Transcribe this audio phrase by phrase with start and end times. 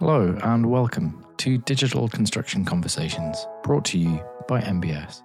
[0.00, 5.24] Hello, and welcome to Digital Construction Conversations, brought to you by NBS.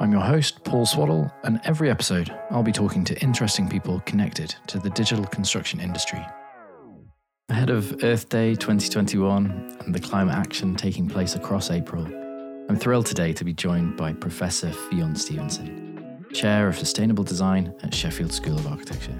[0.00, 4.52] I'm your host, Paul Swaddle, and every episode I'll be talking to interesting people connected
[4.66, 6.26] to the digital construction industry.
[7.50, 12.04] Ahead of Earth Day 2021 and the climate action taking place across April,
[12.68, 17.94] I'm thrilled today to be joined by Professor Fionn Stevenson, Chair of Sustainable Design at
[17.94, 19.16] Sheffield School of Architecture.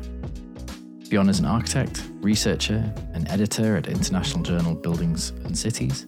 [1.08, 6.06] Fionn is an architect, researcher, and editor at International Journal Buildings and Cities,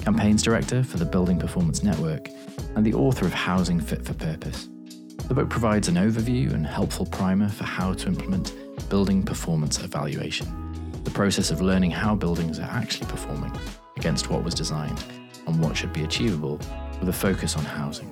[0.00, 2.28] campaigns director for the Building Performance Network,
[2.76, 4.68] and the author of Housing Fit for Purpose.
[5.26, 8.54] The book provides an overview and helpful primer for how to implement
[8.88, 10.46] building performance evaluation,
[11.02, 13.52] the process of learning how buildings are actually performing
[13.96, 15.04] against what was designed
[15.48, 16.60] and what should be achievable
[17.00, 18.08] with a focus on housing.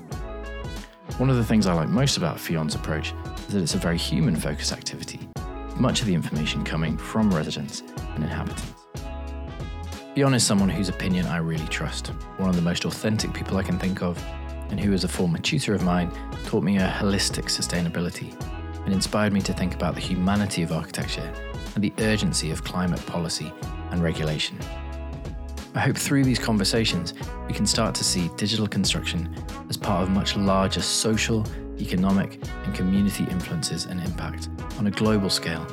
[1.19, 3.15] One of the things I like most about Fionn's approach
[3.46, 5.29] is that it's a very human focused activity
[5.77, 7.82] much of the information coming from residents
[8.15, 8.74] and inhabitants.
[10.15, 13.65] Fionn is someone whose opinion I really trust, one of the most authentic people I
[13.65, 14.23] can think of,
[14.71, 16.10] and who, as a former tutor of mine,
[16.45, 18.32] taught me a holistic sustainability
[18.84, 21.32] and inspired me to think about the humanity of architecture
[21.74, 23.52] and the urgency of climate policy
[23.90, 24.59] and regulation.
[25.74, 27.15] I hope through these conversations
[27.49, 29.34] we can start to see digital construction
[29.68, 31.45] as part of much larger social,
[31.80, 35.67] economic, and community influences and impact on a global scale,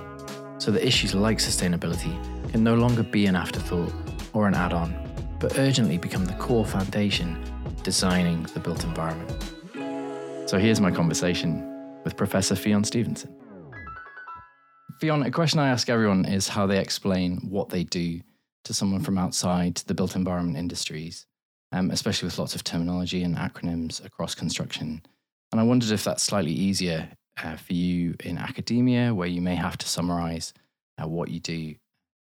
[0.57, 2.15] so that issues like sustainability
[2.51, 3.91] can no longer be an afterthought
[4.33, 4.93] or an add on,
[5.39, 7.41] but urgently become the core foundation
[7.83, 9.31] designing the built environment.
[10.49, 11.67] So here's my conversation
[12.03, 13.35] with Professor Fionn Stevenson.
[14.99, 18.21] Fionn, a question I ask everyone is how they explain what they do
[18.65, 21.25] to someone from outside the built environment industries,
[21.71, 25.01] um, especially with lots of terminology and acronyms across construction.
[25.51, 27.09] And I wondered if that's slightly easier
[27.43, 30.53] uh, for you in academia, where you may have to summarize
[31.01, 31.75] uh, what you do.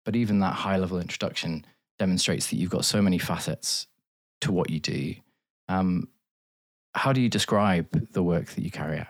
[0.05, 1.65] But even that high level introduction
[1.99, 3.87] demonstrates that you've got so many facets
[4.41, 5.15] to what you do.
[5.69, 6.09] Um,
[6.95, 9.07] how do you describe the work that you carry out?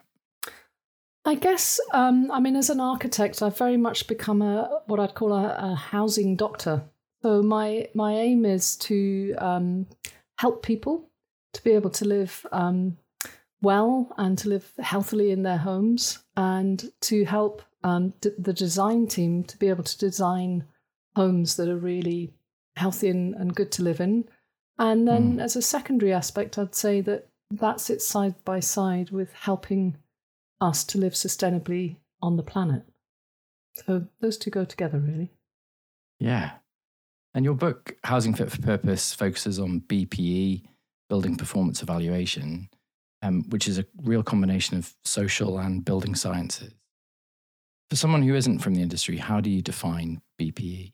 [1.24, 5.14] I guess, um, I mean, as an architect, I've very much become a what I'd
[5.14, 6.82] call a, a housing doctor.
[7.22, 9.86] So my my aim is to um,
[10.38, 11.08] help people
[11.54, 12.98] to be able to live um,
[13.62, 19.06] well and to live healthily in their homes and to help um, d- the design
[19.06, 20.64] team to be able to design
[21.16, 22.34] homes that are really
[22.76, 24.24] healthy and, and good to live in.
[24.78, 25.42] And then, mm.
[25.42, 29.96] as a secondary aspect, I'd say that that sits side by side with helping
[30.60, 32.82] us to live sustainably on the planet.
[33.74, 35.30] So those two go together, really.
[36.18, 36.52] Yeah.
[37.34, 40.62] And your book, Housing Fit for Purpose, focuses on BPE,
[41.08, 42.68] building performance evaluation
[43.22, 46.72] um, which is a real combination of social and building sciences.
[47.90, 50.92] For someone who isn't from the industry, how do you define BPE?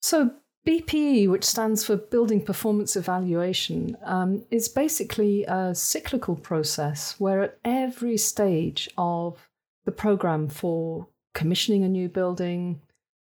[0.00, 0.32] So,
[0.66, 7.58] BPE, which stands for Building Performance Evaluation, um, is basically a cyclical process where at
[7.64, 9.50] every stage of
[9.84, 12.80] the program for commissioning a new building,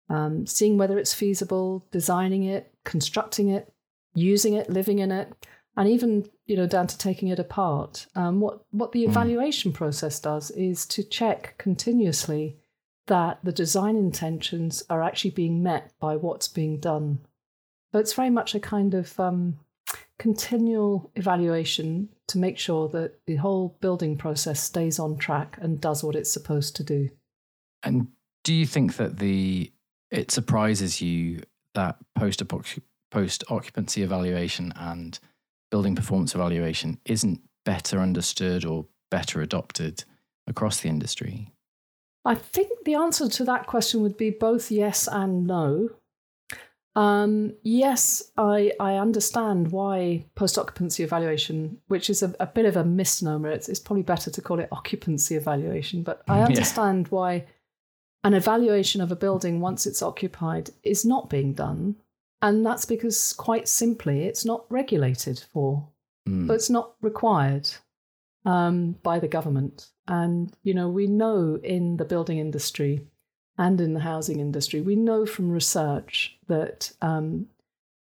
[0.10, 3.72] um, seeing whether it's feasible, designing it, constructing it,
[4.16, 5.32] using it, living in it,
[5.76, 8.08] and even you know down to taking it apart.
[8.16, 9.12] Um, what what the hmm.
[9.12, 9.76] evaluation mm.
[9.76, 12.58] process does is to check continuously
[13.08, 17.20] that the design intentions are actually being met by what's being done.
[17.92, 19.60] So it's very much a kind of um,
[20.20, 26.04] continual evaluation to make sure that the whole building process stays on track and does
[26.04, 27.10] what it's supposed to do.
[27.84, 28.10] And
[28.44, 29.72] do you think that the
[30.12, 31.44] it surprises you
[31.74, 32.42] that post
[33.12, 35.20] post occupancy evaluation and
[35.72, 40.04] building performance evaluation isn't better understood or better adopted
[40.48, 41.52] across the industry?
[42.26, 45.90] I think the answer to that question would be both yes and no.
[46.96, 52.76] Um, yes, I, I understand why post occupancy evaluation, which is a, a, bit of
[52.76, 57.10] a misnomer, it's, it's probably better to call it occupancy evaluation, but I understand yeah.
[57.12, 57.46] why
[58.24, 61.98] an evaluation of a building once it's occupied is not being done
[62.42, 65.88] and that's because, quite simply, it's not regulated for,
[66.28, 66.50] mm.
[66.52, 67.70] it's not required
[68.46, 69.90] um, by the government.
[70.08, 73.08] And, you know, we know in the building industry
[73.58, 77.48] and in the housing industry, we know from research that um,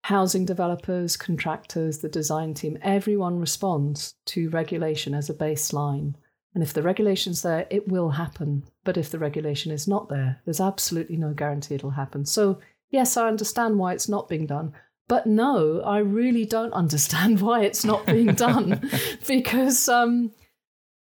[0.03, 6.13] housing developers, contractors, the design team, everyone responds to regulation as a baseline.
[6.53, 8.63] And if the regulation's there, it will happen.
[8.83, 12.25] But if the regulation is not there, there's absolutely no guarantee it'll happen.
[12.25, 12.59] So
[12.91, 14.73] yes, I understand why it's not being done.
[15.07, 18.89] But no, I really don't understand why it's not being done
[19.27, 20.31] because um,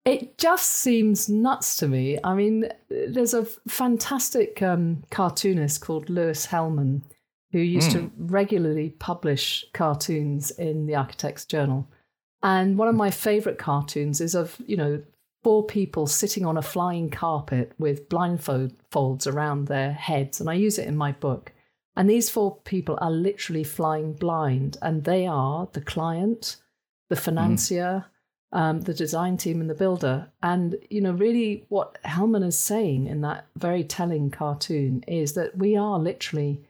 [0.05, 2.17] it just seems nuts to me.
[2.23, 7.01] I mean, there's a fantastic um, cartoonist called Louis Hellman
[7.51, 7.93] who used mm.
[7.93, 11.87] to regularly publish cartoons in the Architect's Journal.
[12.43, 15.01] And one of my favorite cartoons is of, you know,
[15.43, 20.39] four people sitting on a flying carpet with blindfolds around their heads.
[20.39, 21.51] And I use it in my book.
[21.99, 26.55] And these four people are literally flying blind, and they are the client,
[27.09, 27.19] the mm.
[27.19, 28.05] financier,
[28.53, 28.57] mm.
[28.57, 30.31] um, the design team, and the builder.
[30.41, 35.57] And, you know, really what Hellman is saying in that very telling cartoon is that
[35.57, 36.61] we are literally,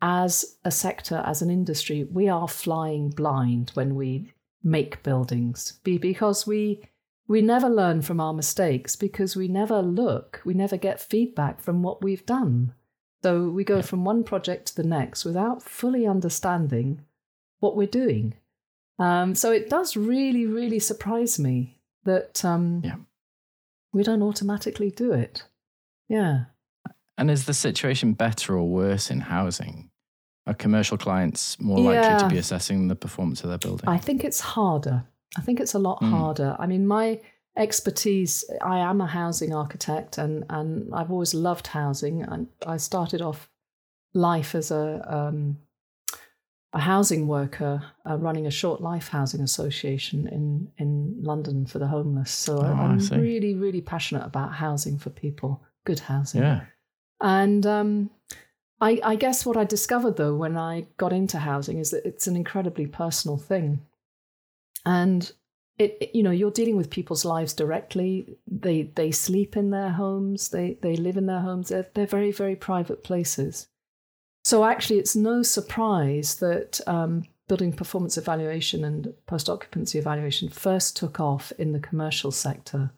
[0.00, 4.32] as a sector, as an industry, we are flying blind when we
[4.64, 6.82] make buildings because we
[7.28, 11.82] we never learn from our mistakes because we never look, we never get feedback from
[11.82, 12.72] what we've done.
[13.22, 17.02] So we go from one project to the next without fully understanding
[17.58, 18.34] what we're doing.
[18.98, 22.96] Um, so it does really, really surprise me that um, yeah.
[23.92, 25.44] we don't automatically do it.
[26.08, 26.44] Yeah.
[27.18, 29.90] And is the situation better or worse in housing?
[30.46, 32.18] Are commercial clients more likely yeah.
[32.18, 33.88] to be assessing the performance of their building?
[33.88, 35.04] I think it's harder.
[35.36, 36.10] I think it's a lot mm.
[36.10, 36.56] harder.
[36.58, 37.20] I mean, my
[37.60, 42.22] expertise, I am a housing architect and, and I've always loved housing.
[42.22, 43.50] And I started off
[44.14, 45.58] life as a, um,
[46.72, 51.86] a housing worker uh, running a short life housing association in, in London for the
[51.86, 52.30] homeless.
[52.30, 56.40] So oh, I'm really, really passionate about housing for people, good housing.
[56.40, 56.62] Yeah.
[57.20, 58.10] And um,
[58.80, 62.26] I, I guess what I discovered though when I got into housing is that it's
[62.26, 63.82] an incredibly personal thing
[64.86, 65.30] and
[65.80, 68.36] it, you know you're dealing with people's lives directly.
[68.46, 70.48] They they sleep in their homes.
[70.48, 71.68] They they live in their homes.
[71.70, 73.68] They're, they're very very private places.
[74.44, 80.96] So actually it's no surprise that um, building performance evaluation and post occupancy evaluation first
[80.96, 82.90] took off in the commercial sector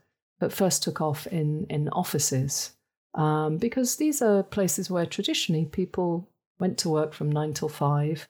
[0.43, 2.73] but first took off in in offices.
[3.15, 8.27] Um, because these are places where traditionally people went to work from nine till five.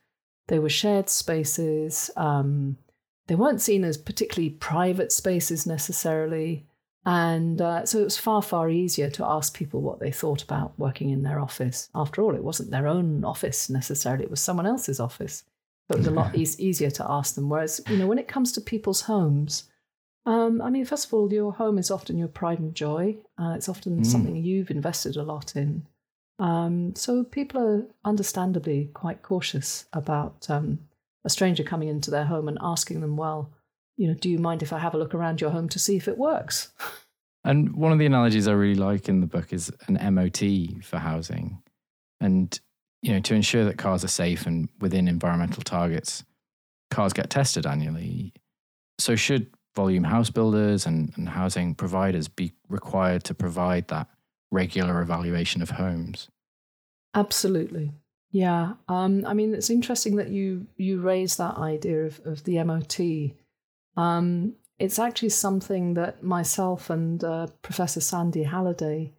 [0.49, 2.77] They were shared spaces um,
[3.27, 6.67] they weren't seen as particularly private spaces necessarily.
[7.05, 10.79] And uh, so it was far, far easier to ask people what they thought about
[10.79, 11.89] working in their office.
[11.95, 15.45] After all, it wasn't their own office necessarily, it was someone else's office.
[15.89, 17.49] So it was a lot e- easier to ask them.
[17.49, 19.65] Whereas, you know, when it comes to people's homes,
[20.25, 23.17] um, I mean, first of all, your home is often your pride and joy.
[23.39, 24.07] Uh, it's often mm.
[24.07, 25.87] something you've invested a lot in.
[26.39, 30.79] Um, so people are understandably quite cautious about um,
[31.25, 33.53] a stranger coming into their home and asking them, well,
[33.97, 35.97] you know, do you mind if I have a look around your home to see
[35.97, 36.73] if it works?
[37.45, 40.99] And one of the analogies I really like in the book is an MOT for
[40.99, 41.61] housing.
[42.21, 42.59] And,
[43.03, 46.25] you know, to ensure that cars are safe and within environmental targets,
[46.91, 48.33] cars get tested annually.
[48.99, 54.09] So, should volume house builders and, and housing providers be required to provide that
[54.53, 56.29] regular evaluation of homes?
[57.15, 57.91] Absolutely.
[58.33, 62.63] Yeah, um, I mean, it's interesting that you you raise that idea of, of the
[62.65, 62.99] MOT.
[63.95, 69.13] Um, it's actually something that myself and uh, Professor Sandy Halliday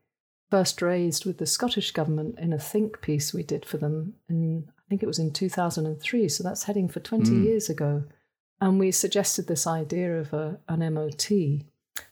[0.50, 4.15] first raised with the Scottish government in a think piece we did for them.
[4.27, 7.44] In I think it was in 2003, so that's heading for 20 mm.
[7.44, 8.04] years ago.
[8.60, 11.27] And we suggested this idea of a, an MOT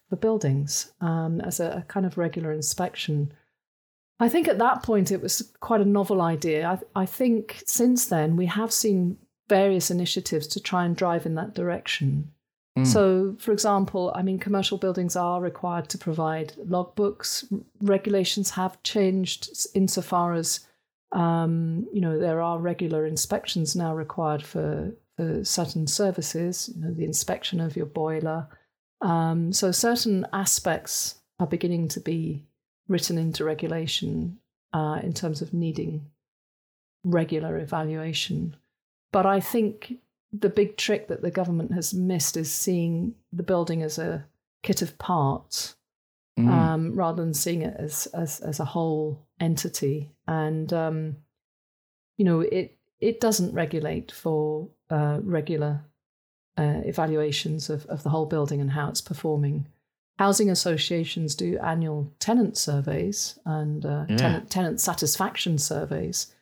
[0.09, 3.33] for buildings um, as a, a kind of regular inspection
[4.22, 6.80] I think at that point it was quite a novel idea.
[6.96, 9.18] I, I, think since then we have seen
[9.50, 12.32] various initiatives to try and drive in that direction.
[12.78, 12.86] Mm.
[12.86, 17.51] So, for example, I mean, commercial buildings are required to provide logbooks.
[17.82, 20.60] Regulations have changed insofar as,
[21.13, 26.94] um, you know, there are regular inspections now required for, for certain services, you know,
[26.94, 28.48] the inspection of your boiler.
[29.01, 32.46] Um, so, certain aspects are beginning to be
[32.91, 34.38] written into regulation
[34.74, 36.05] uh, in terms of needing
[37.03, 38.55] regular evaluation.
[39.12, 39.93] But I think
[40.31, 44.25] the big trick that the government has missed is seeing the building as a
[44.63, 45.75] kit of parts
[46.39, 46.48] mm.
[46.48, 50.12] um, rather than seeing it as, as, as a whole entity.
[50.27, 51.17] And, um,
[52.17, 55.81] you know, it, it doesn't regulate for uh, regular
[56.57, 59.67] uh, evaluations of, of the whole building and how it's performing
[60.20, 64.18] housing associations do annual tenant surveys and uh, yeah.
[64.18, 66.34] tenant, tenant satisfaction surveys,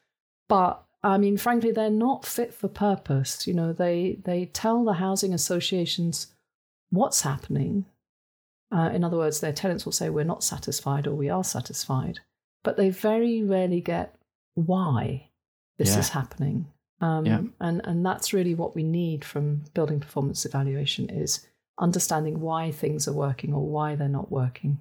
[0.47, 3.47] but I mean, frankly, they're not fit for purpose.
[3.47, 6.27] You know, they they tell the housing associations
[6.89, 7.85] what's happening.
[8.71, 12.19] Uh, in other words, their tenants will say we're not satisfied or we are satisfied,
[12.63, 14.15] but they very rarely get
[14.55, 15.29] why
[15.77, 15.99] this yeah.
[15.99, 16.67] is happening.
[17.01, 17.41] Um, yeah.
[17.61, 21.47] and and that's really what we need from building performance evaluation is
[21.79, 24.79] understanding why things are working or why they're not working.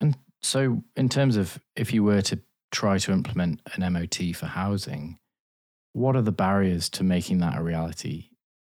[0.00, 2.40] And so, in terms of if you were to
[2.72, 5.18] try to implement an MOT for housing,
[5.92, 8.30] what are the barriers to making that a reality?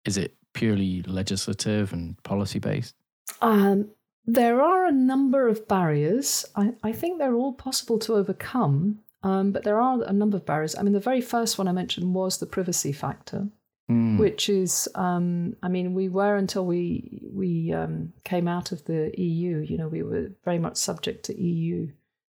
[0.05, 2.95] Is it purely legislative and policy based?
[3.41, 3.89] Um,
[4.25, 6.45] there are a number of barriers.
[6.55, 10.45] I, I think they're all possible to overcome, um, but there are a number of
[10.45, 10.75] barriers.
[10.75, 13.47] I mean, the very first one I mentioned was the privacy factor,
[13.91, 14.17] mm.
[14.17, 19.11] which is, um, I mean, we were until we we um, came out of the
[19.17, 19.59] EU.
[19.59, 21.89] You know, we were very much subject to EU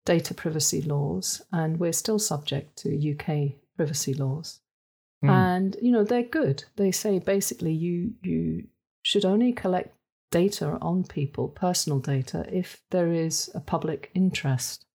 [0.05, 4.59] data privacy laws, and we're still subject to UK privacy laws.
[5.23, 5.29] Mm.
[5.29, 6.63] And you know, they're good.
[6.75, 8.67] They say basically you you
[9.03, 9.95] should only collect
[10.31, 14.85] data on people, personal data, if there is a public interest.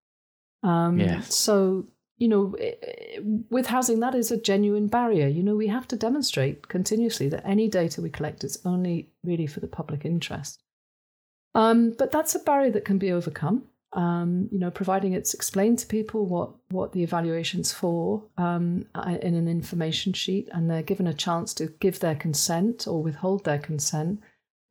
[0.63, 1.37] Um, yes.
[1.37, 1.87] So,
[2.19, 2.55] you know,
[3.51, 5.27] with housing, that is a genuine barrier.
[5.29, 9.47] You know, we have to demonstrate continuously that any data we collect is only really
[9.47, 10.63] for the public interest.
[11.55, 13.65] Um, but that's a barrier that can be overcome.
[13.93, 18.87] Um, you know, providing it's explained to people what what the evaluation's for um,
[19.23, 23.45] in an information sheet, and they're given a chance to give their consent or withhold
[23.45, 24.21] their consent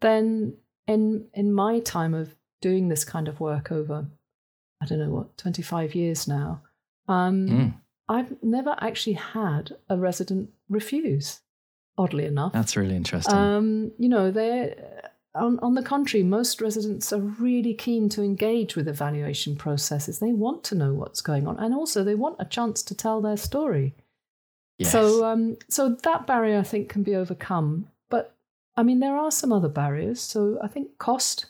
[0.02, 0.56] then
[0.88, 4.08] in in my time of doing this kind of work over
[4.82, 6.62] I don't know what 25 years now,
[7.08, 7.74] um, mm.
[8.08, 11.42] I've never actually had a resident refuse.
[11.98, 13.34] Oddly enough, that's really interesting.
[13.34, 14.76] Um, you know, they
[15.36, 20.20] on, on the contrary, most residents are really keen to engage with evaluation processes.
[20.20, 23.22] They want to know what's going on, and also they want a chance to tell
[23.22, 23.96] their story.
[24.78, 24.92] Yes.
[24.92, 27.88] So, um, so that barrier I think can be overcome.
[28.10, 28.36] But
[28.76, 30.22] I mean, there are some other barriers.
[30.22, 31.48] So I think cost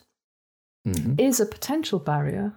[0.86, 1.14] mm-hmm.
[1.18, 2.54] is a potential barrier.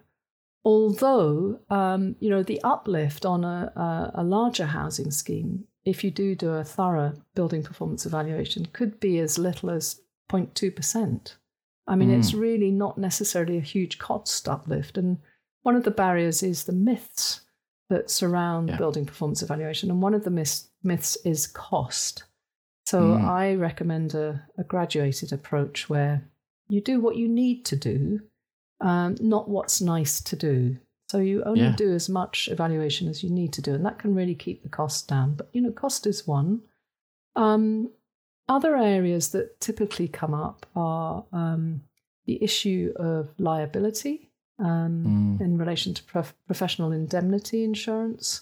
[0.65, 6.11] Although, um, you know, the uplift on a, a, a, larger housing scheme, if you
[6.11, 11.35] do do a thorough building performance evaluation, could be as little as 0.2%.
[11.87, 12.19] I mean, mm.
[12.19, 14.97] it's really not necessarily a huge cost uplift.
[14.97, 15.17] And
[15.63, 17.41] one of the barriers is the myths
[17.89, 18.77] that surround yeah.
[18.77, 19.89] building performance evaluation.
[19.89, 22.23] And one of the myths, myths is cost.
[22.85, 23.23] So mm.
[23.23, 26.23] I recommend a, a, graduated approach where
[26.69, 28.21] you do what you need to do,
[28.81, 30.77] um, not what's nice to do.
[31.09, 31.75] So you only yeah.
[31.75, 34.69] do as much evaluation as you need to do, and that can really keep the
[34.69, 35.33] cost down.
[35.35, 36.61] But you know, cost is one.
[37.35, 37.89] Um,
[38.47, 41.81] other areas that typically come up are um,
[42.25, 45.41] the issue of liability um, mm.
[45.43, 48.41] in relation to prof- professional indemnity insurance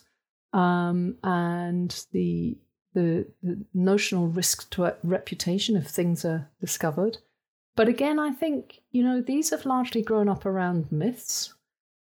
[0.53, 2.57] um, and the
[2.93, 7.19] the, the notional risk to a reputation if things are discovered.
[7.77, 11.53] But again, I think, you know, these have largely grown up around myths.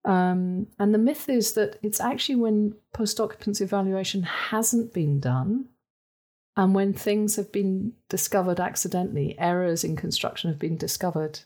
[0.03, 5.69] Um, and the myth is that it's actually when post occupancy evaluation hasn't been done
[6.57, 11.39] and when things have been discovered accidentally, errors in construction have been discovered,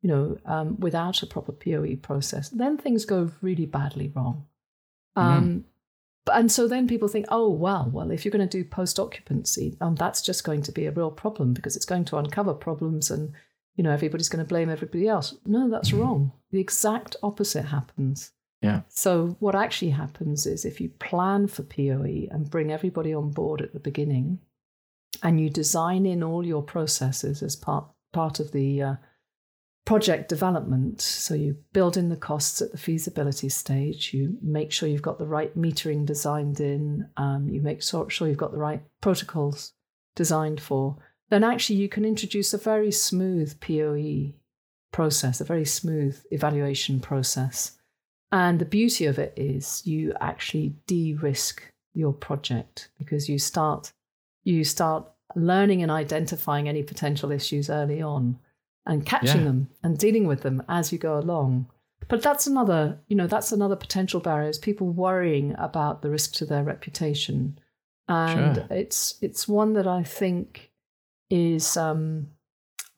[0.00, 4.46] you know, um, without a proper POE process, then things go really badly wrong.
[5.16, 5.28] Mm-hmm.
[5.28, 5.64] Um, mm
[6.32, 9.76] and so then people think, oh, well, well, if you're going to do post occupancy,
[9.80, 13.10] um, that's just going to be a real problem because it's going to uncover problems
[13.10, 13.32] and,
[13.76, 15.36] you know, everybody's going to blame everybody else.
[15.46, 16.00] No, that's mm-hmm.
[16.00, 16.32] wrong.
[16.50, 18.32] The exact opposite happens.
[18.62, 18.82] Yeah.
[18.88, 23.62] So what actually happens is if you plan for POE and bring everybody on board
[23.62, 24.40] at the beginning,
[25.22, 28.94] and you design in all your processes as part part of the uh,
[29.84, 31.00] project development.
[31.00, 34.12] So you build in the costs at the feasibility stage.
[34.12, 37.08] You make sure you've got the right metering designed in.
[37.16, 39.72] Um, you make sure you've got the right protocols
[40.16, 40.96] designed for.
[41.30, 44.34] Then actually you can introduce a very smooth POE
[44.92, 47.78] process, a very smooth evaluation process.
[48.32, 51.62] And the beauty of it is you actually de-risk
[51.94, 53.92] your project because you start
[54.44, 55.06] you start
[55.36, 58.38] learning and identifying any potential issues early on
[58.86, 59.44] and catching yeah.
[59.44, 61.66] them and dealing with them as you go along.
[62.08, 66.32] But that's another, you know, that's another potential barrier is people worrying about the risk
[66.34, 67.58] to their reputation.
[68.08, 68.66] And sure.
[68.70, 70.69] it's it's one that I think
[71.30, 72.28] is um,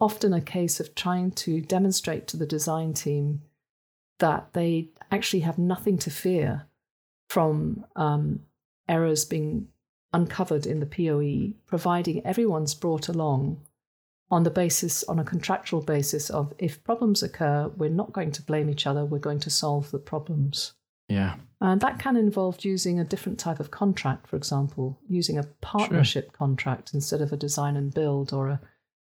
[0.01, 3.43] often a case of trying to demonstrate to the design team
[4.19, 6.67] that they actually have nothing to fear
[7.29, 8.41] from um,
[8.89, 9.69] errors being
[10.12, 13.61] uncovered in the POE, providing everyone's brought along
[14.31, 18.43] on the basis, on a contractual basis of if problems occur, we're not going to
[18.43, 20.73] blame each other, we're going to solve the problems.
[21.12, 21.35] Yeah.
[21.61, 26.25] And that can involve using a different type of contract, for example, using a partnership
[26.26, 26.37] sure.
[26.37, 28.61] contract instead of a design and build or a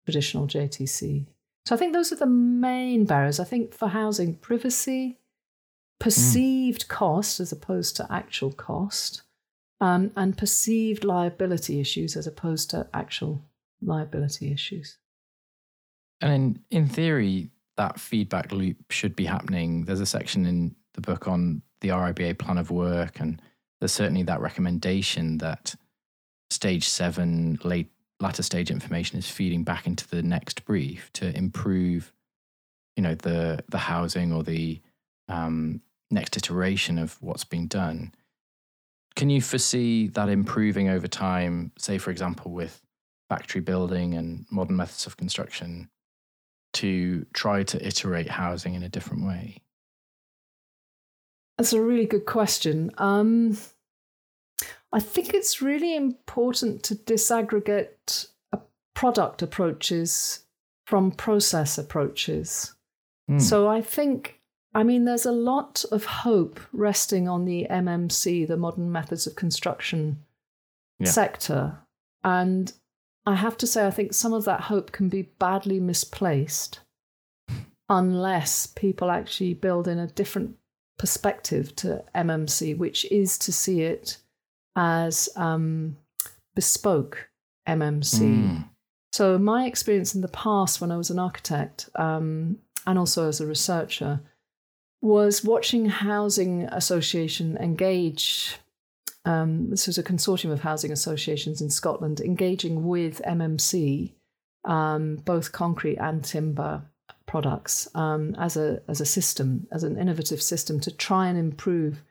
[0.05, 1.25] traditional JTC.
[1.65, 3.39] So I think those are the main barriers.
[3.39, 5.17] I think for housing, privacy,
[5.99, 6.87] perceived mm.
[6.89, 9.23] cost as opposed to actual cost,
[9.81, 13.41] um, and perceived liability issues as opposed to actual
[13.81, 14.97] liability issues.
[16.21, 19.85] And in, in theory, that feedback loop should be happening.
[19.85, 23.41] There's a section in the book on the RIBA plan of work, and
[23.79, 25.75] there's certainly that recommendation that
[26.50, 32.13] stage seven, late latter stage information is feeding back into the next brief to improve,
[32.96, 34.82] you know, the the housing or the
[35.27, 38.13] um, next iteration of what's being done.
[39.15, 41.72] Can you foresee that improving over time?
[41.77, 42.82] Say, for example, with
[43.29, 45.89] factory building and modern methods of construction,
[46.74, 49.62] to try to iterate housing in a different way?
[51.57, 52.91] That's a really good question.
[52.97, 53.57] Um,
[54.91, 58.27] I think it's really important to disaggregate
[58.93, 60.45] product approaches
[60.88, 62.74] from process approaches.
[63.29, 63.41] Mm.
[63.41, 64.39] So I think,
[64.74, 69.35] I mean, there's a lot of hope resting on the MMC, the modern methods of
[69.35, 70.24] construction
[71.00, 71.09] yeah.
[71.09, 71.77] sector.
[72.24, 72.71] And
[73.25, 76.79] I have to say, I think some of that hope can be badly misplaced
[77.89, 80.55] unless people actually build in a different
[80.97, 84.17] perspective to MMC, which is to see it
[84.75, 85.97] as um,
[86.55, 87.29] bespoke
[87.67, 88.19] MMC.
[88.19, 88.69] Mm.
[89.11, 93.39] So, my experience in the past when I was an architect um, and also as
[93.39, 94.21] a researcher
[95.01, 98.57] was watching housing association engage.
[99.23, 104.13] Um, this was a consortium of housing associations in Scotland engaging with MMC,
[104.65, 106.83] um, both concrete and timber
[107.25, 112.03] products, um, as a as a system, as an innovative system to try and improve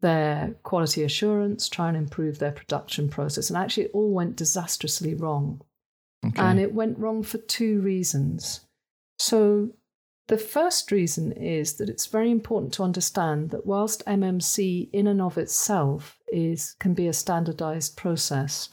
[0.00, 3.48] their quality assurance, try and improve their production process.
[3.48, 5.62] And actually, it all went disastrously wrong.
[6.26, 6.40] Okay.
[6.40, 8.60] And it went wrong for two reasons.
[9.18, 9.70] So,
[10.28, 15.20] the first reason is that it's very important to understand that whilst MMC in and
[15.20, 18.70] of itself is can be a standardized process,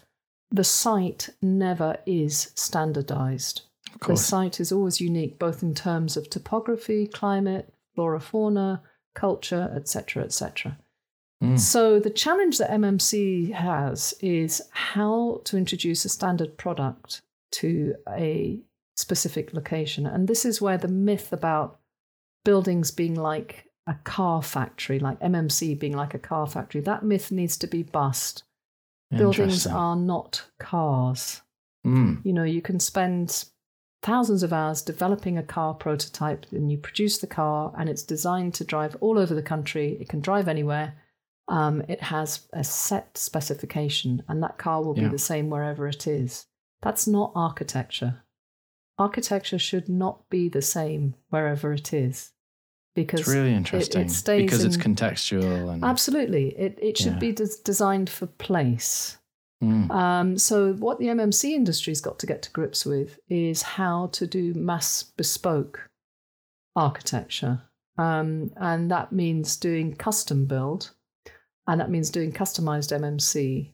[0.50, 3.62] the site never is standardized.
[4.08, 8.82] The site is always unique, both in terms of topography, climate, flora, fauna,
[9.14, 10.78] culture, etc., etc.
[11.44, 11.60] Mm.
[11.60, 17.22] So, the challenge that MMC has is how to introduce a standard product
[17.54, 18.60] to a
[18.96, 20.06] specific location.
[20.06, 21.80] And this is where the myth about
[22.46, 27.32] buildings being like a car factory, like MMC being like a car factory, that myth
[27.32, 28.44] needs to be bust.
[29.10, 31.42] Buildings are not cars.
[31.86, 32.24] Mm.
[32.24, 33.46] You know, you can spend
[34.04, 38.54] thousands of hours developing a car prototype and you produce the car and it's designed
[38.56, 39.98] to drive all over the country.
[40.00, 40.96] It can drive anywhere
[41.52, 46.08] um, it has a set specification, and that car will be the same wherever it
[46.08, 46.46] is.
[46.82, 48.24] That's not architecture.
[48.98, 52.32] Architecture should not be the same wherever it is
[52.96, 57.14] because it's really interesting it, it because in, it's contextual and absolutely it, it should
[57.14, 57.20] yeah.
[57.20, 59.18] be des- designed for place
[59.62, 59.90] mm.
[59.92, 64.26] um, so what the mmc industry's got to get to grips with is how to
[64.26, 65.90] do mass bespoke
[66.76, 67.62] architecture
[67.98, 70.92] um, and that means doing custom build
[71.68, 73.74] and that means doing customized MMC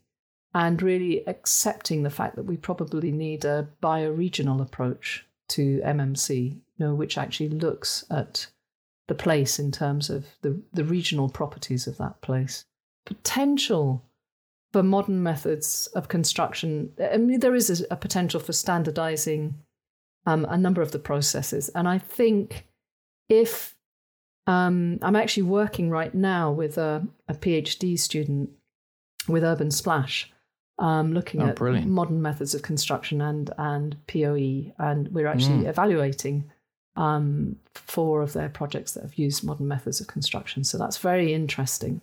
[0.54, 6.62] and really accepting the fact that we probably need a bioregional approach to MMC, you
[6.78, 8.48] know, which actually looks at
[9.08, 12.66] the place in terms of the, the regional properties of that place.
[13.06, 14.04] Potential
[14.78, 19.56] for modern methods of construction, I mean, there is a, a potential for standardizing
[20.28, 21.70] um, a number of the processes.
[21.70, 22.68] And I think
[23.28, 23.76] if
[24.46, 28.52] um, I'm actually working right now with a, a PhD student
[29.28, 30.32] with Urban Splash,
[30.78, 31.88] um, looking oh, at brilliant.
[31.88, 35.70] modern methods of construction and and POE, and we're actually mm.
[35.70, 36.52] evaluating
[36.96, 40.64] um, four of their projects that have used modern methods of construction.
[40.64, 42.02] So that's very interesting.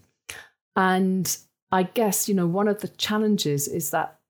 [0.74, 1.38] And
[1.74, 4.20] I guess you know one of the challenges is that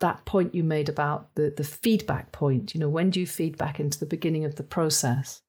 [0.00, 2.74] that point you made about the the feedback point.
[2.74, 5.42] You know, when do you feed back into the beginning of the process?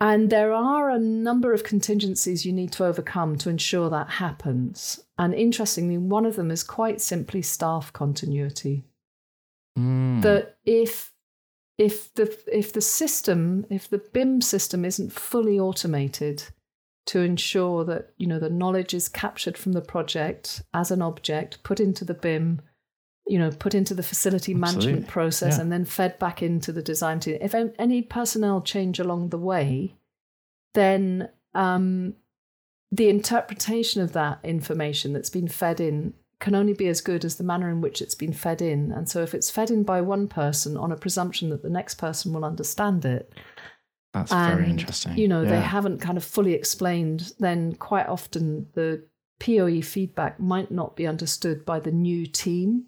[0.00, 5.00] And there are a number of contingencies you need to overcome to ensure that happens.
[5.18, 8.84] And interestingly, one of them is quite simply staff continuity.
[9.76, 10.22] Mm.
[10.22, 11.12] That if
[11.78, 16.44] if the if the system, if the BIM system isn't fully automated
[17.06, 21.62] to ensure that you know the knowledge is captured from the project as an object,
[21.62, 22.62] put into the BIM,
[23.26, 24.86] you know, put into the facility Absolutely.
[24.86, 25.62] management process yeah.
[25.62, 27.38] and then fed back into the design team.
[27.40, 29.94] If any personnel change along the way,
[30.74, 32.14] then um,
[32.90, 37.36] the interpretation of that information that's been fed in can only be as good as
[37.36, 38.92] the manner in which it's been fed in.
[38.92, 41.94] And so if it's fed in by one person on a presumption that the next
[41.94, 43.32] person will understand it,
[44.14, 45.18] that's and, very interesting.
[45.18, 45.50] You know, yeah.
[45.50, 49.04] they haven't kind of fully explained, then quite often the
[49.40, 52.86] POE feedback might not be understood by the new team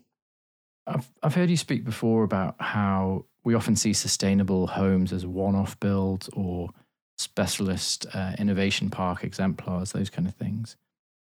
[0.86, 5.54] I've, I've heard you speak before about how we often see sustainable homes as one
[5.54, 6.70] off builds or
[7.18, 10.76] specialist uh, innovation park exemplars, those kind of things.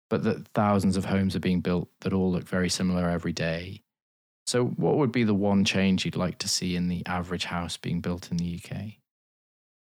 [0.10, 3.82] But that thousands of homes are being built that all look very similar every day.
[4.46, 7.78] So, what would be the one change you'd like to see in the average house
[7.78, 9.01] being built in the UK?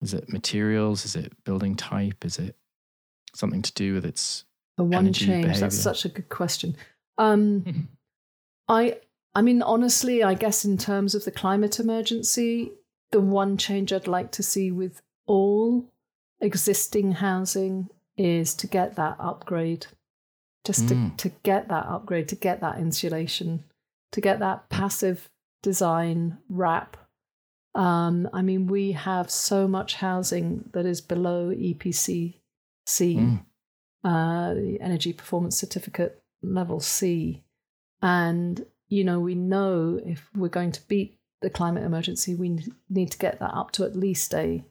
[0.02, 1.06] Is it materials?
[1.06, 2.26] Is it building type?
[2.26, 2.56] Is it
[3.34, 4.46] something to do with its
[4.78, 5.44] the one change?
[5.44, 5.60] Behavior?
[5.60, 6.76] That's such a good question.
[7.18, 7.90] Um,
[8.68, 8.98] I
[9.36, 12.72] I mean, honestly, I guess in terms of the climate emergency,
[13.12, 15.92] the one change I'd like to see with all
[16.40, 19.88] existing housing is to get that upgrade.
[20.64, 21.16] Just mm.
[21.18, 23.66] to, to get that upgrade, to get that insulation,
[24.14, 25.30] to get that passive
[25.62, 26.98] design wrap.
[27.76, 32.40] Um, I mean, we have so much housing that is below EPC
[32.86, 33.46] C, mm.
[34.04, 37.44] uh, the Energy Performance Certificate level C.
[38.02, 42.60] And, you know, we know if we're going to beat the climate emergency, we
[42.90, 44.64] need to get that up to at least A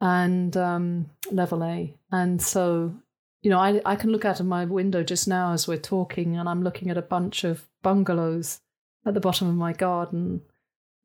[0.00, 1.94] and um, level A.
[2.10, 2.94] And so,
[3.42, 6.36] you know, I, I can look out of my window just now as we're talking,
[6.36, 8.60] and I'm looking at a bunch of bungalows
[9.06, 10.42] at the bottom of my garden.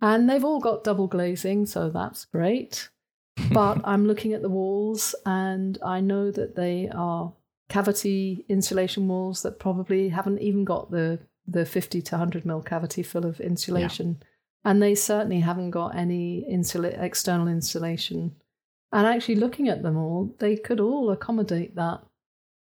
[0.02, 2.90] And they've all got double glazing, so that's great.
[3.52, 7.34] but I'm looking at the walls, and I know that they are
[7.68, 13.04] cavity insulation walls that probably haven't even got the, the 50 to 100 mil cavity
[13.04, 14.18] full of insulation.
[14.20, 14.28] Yeah.
[14.68, 18.36] And they certainly haven't got any insula- external insulation
[18.96, 22.02] and actually, looking at them all, they could all accommodate that.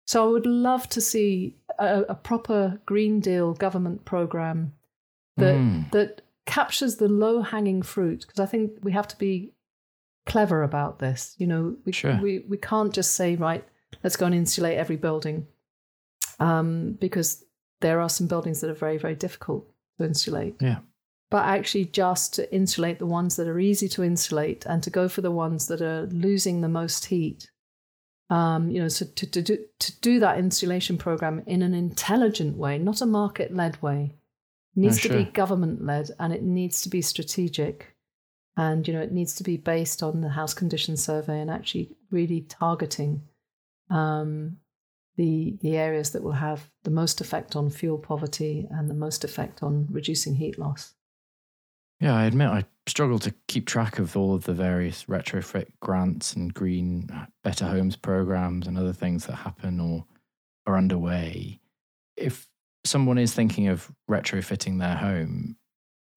[0.06, 4.74] So I would love to see a, a proper Green Deal government program
[5.38, 5.90] that mm.
[5.92, 8.24] that captures the low hanging fruit.
[8.26, 9.52] Because I think we have to be
[10.26, 11.34] clever about this.
[11.38, 12.18] You know, we, sure.
[12.20, 13.64] we we can't just say right,
[14.02, 15.46] let's go and insulate every building,
[16.40, 17.44] um, because
[17.80, 20.56] there are some buildings that are very very difficult to insulate.
[20.60, 20.78] Yeah
[21.30, 25.08] but actually just to insulate the ones that are easy to insulate and to go
[25.08, 27.50] for the ones that are losing the most heat.
[28.30, 32.56] Um, you know, so to, to, do, to do that insulation program in an intelligent
[32.56, 34.14] way, not a market led way.
[34.78, 37.96] Needs to be government led and it needs to be strategic.
[38.56, 41.96] And, you know, it needs to be based on the house condition survey and actually
[42.10, 43.22] really targeting
[43.90, 44.58] um,
[45.16, 49.24] the, the areas that will have the most effect on fuel poverty and the most
[49.24, 50.94] effect on reducing heat loss.
[52.00, 56.34] Yeah, I admit I struggle to keep track of all of the various retrofit grants
[56.34, 60.04] and green uh, better homes programs and other things that happen or
[60.66, 61.60] are underway.
[62.16, 62.48] If
[62.88, 65.56] someone is thinking of retrofitting their home,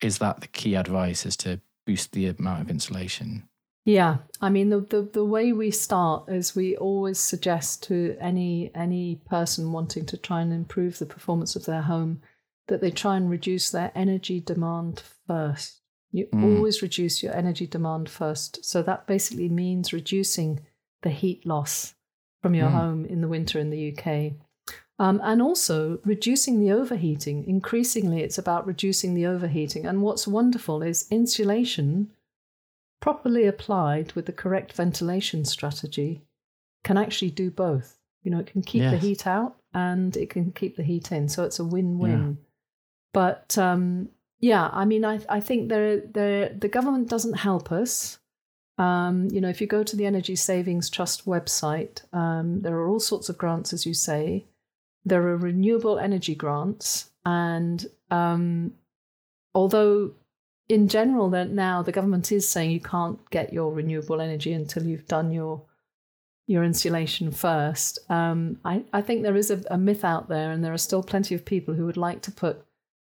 [0.01, 3.47] is that the key advice is to boost the amount of insulation?
[3.83, 8.69] Yeah, I mean the, the the way we start is we always suggest to any
[8.75, 12.21] any person wanting to try and improve the performance of their home
[12.67, 15.81] that they try and reduce their energy demand first.
[16.11, 16.57] You mm.
[16.57, 18.63] always reduce your energy demand first.
[18.63, 20.59] So that basically means reducing
[21.01, 21.95] the heat loss
[22.41, 22.73] from your mm.
[22.73, 24.33] home in the winter in the UK.
[25.01, 27.43] Um, and also reducing the overheating.
[27.47, 29.87] Increasingly, it's about reducing the overheating.
[29.87, 32.11] And what's wonderful is insulation,
[32.99, 36.21] properly applied with the correct ventilation strategy,
[36.83, 37.97] can actually do both.
[38.21, 38.91] You know, it can keep yes.
[38.91, 41.29] the heat out and it can keep the heat in.
[41.29, 42.37] So it's a win win.
[42.39, 42.45] Yeah.
[43.11, 44.09] But um,
[44.39, 48.19] yeah, I mean, I, I think there, there, the government doesn't help us.
[48.77, 52.87] Um, you know, if you go to the Energy Savings Trust website, um, there are
[52.87, 54.45] all sorts of grants, as you say.
[55.05, 58.73] There are renewable energy grants, and um,
[59.53, 60.11] although
[60.69, 64.83] in general that now the government is saying you can't get your renewable energy until
[64.83, 65.63] you've done your
[66.47, 67.99] your insulation first.
[68.09, 71.03] Um, I, I think there is a, a, myth out there, and there are still
[71.03, 72.65] plenty of people who would like to put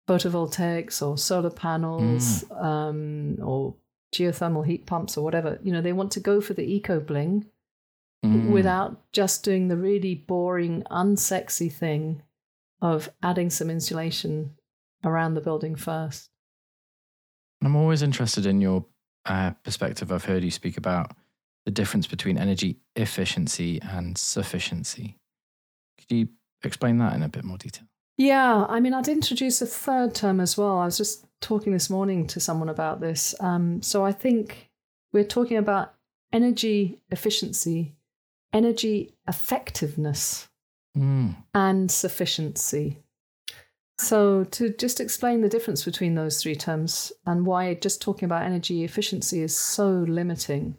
[0.08, 2.64] photovoltaics or solar panels mm.
[2.64, 3.74] um, or
[4.14, 5.58] geothermal heat pumps or whatever.
[5.62, 7.46] You know, they want to go for the eco bling
[8.24, 8.50] mm.
[8.50, 12.22] without just doing the really boring, unsexy thing
[12.80, 14.56] of adding some insulation
[15.04, 16.30] around the building first.
[17.64, 18.84] I'm always interested in your
[19.26, 20.10] uh, perspective.
[20.10, 21.14] I've heard you speak about
[21.64, 25.16] the difference between energy efficiency and sufficiency.
[25.98, 26.28] Could you
[26.64, 27.86] explain that in a bit more detail?
[28.18, 30.78] Yeah, I mean, I'd introduce a third term as well.
[30.78, 33.34] I was just talking this morning to someone about this.
[33.40, 34.70] Um, so I think
[35.12, 35.94] we're talking about
[36.32, 37.94] energy efficiency,
[38.52, 40.48] energy effectiveness,
[40.96, 41.34] mm.
[41.54, 42.98] and sufficiency.
[43.98, 48.42] So, to just explain the difference between those three terms and why just talking about
[48.42, 50.76] energy efficiency is so limiting.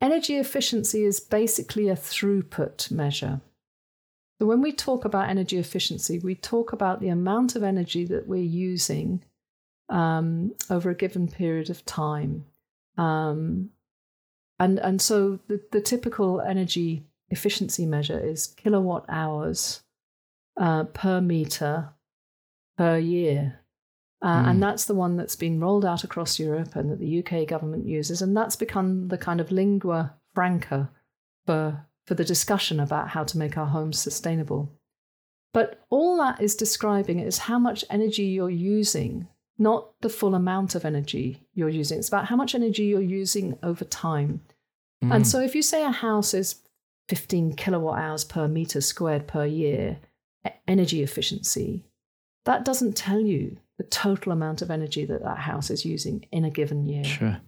[0.00, 3.40] Energy efficiency is basically a throughput measure.
[4.40, 8.26] So, when we talk about energy efficiency, we talk about the amount of energy that
[8.26, 9.22] we're using
[9.88, 12.46] um, over a given period of time.
[12.96, 13.70] Um,
[14.58, 19.82] and and so the, the typical energy efficiency measure is kilowatt hours
[20.60, 21.90] uh, per meter
[22.76, 23.60] per year.
[24.20, 24.50] Uh, mm.
[24.50, 27.86] And that's the one that's been rolled out across Europe and that the UK government
[27.86, 28.22] uses.
[28.22, 30.90] And that's become the kind of lingua franca
[31.44, 34.72] for, for the discussion about how to make our homes sustainable.
[35.52, 40.74] But all that is describing is how much energy you're using, not the full amount
[40.74, 41.98] of energy you're using.
[41.98, 44.40] It's about how much energy you're using over time.
[45.04, 45.16] Mm.
[45.16, 46.56] And so if you say a house is
[47.08, 49.98] 15 kilowatt hours per meter squared per year
[50.66, 51.84] energy efficiency,
[52.44, 56.44] that doesn't tell you the total amount of energy that that house is using in
[56.44, 57.04] a given year.
[57.04, 57.40] Sure.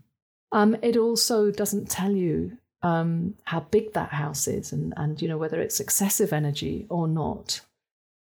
[0.52, 5.26] Um, it also doesn't tell you um, how big that house is and, and you
[5.26, 7.60] know whether it's excessive energy or not.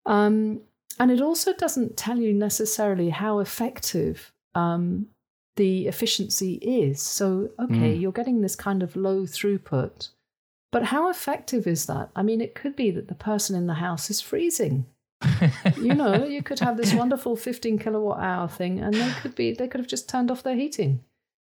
[0.06, 0.62] Um,
[1.00, 5.08] and it also doesn't tell you necessarily how effective um,
[5.56, 7.02] the efficiency is.
[7.02, 8.02] So, okay, mm.
[8.02, 10.10] you're getting this kind of low throughput,
[10.72, 12.10] but how effective is that?
[12.16, 14.86] I mean, it could be that the person in the house is freezing.
[15.78, 19.54] you know, you could have this wonderful 15 kilowatt hour thing, and they could be
[19.54, 21.04] they could have just turned off their heating.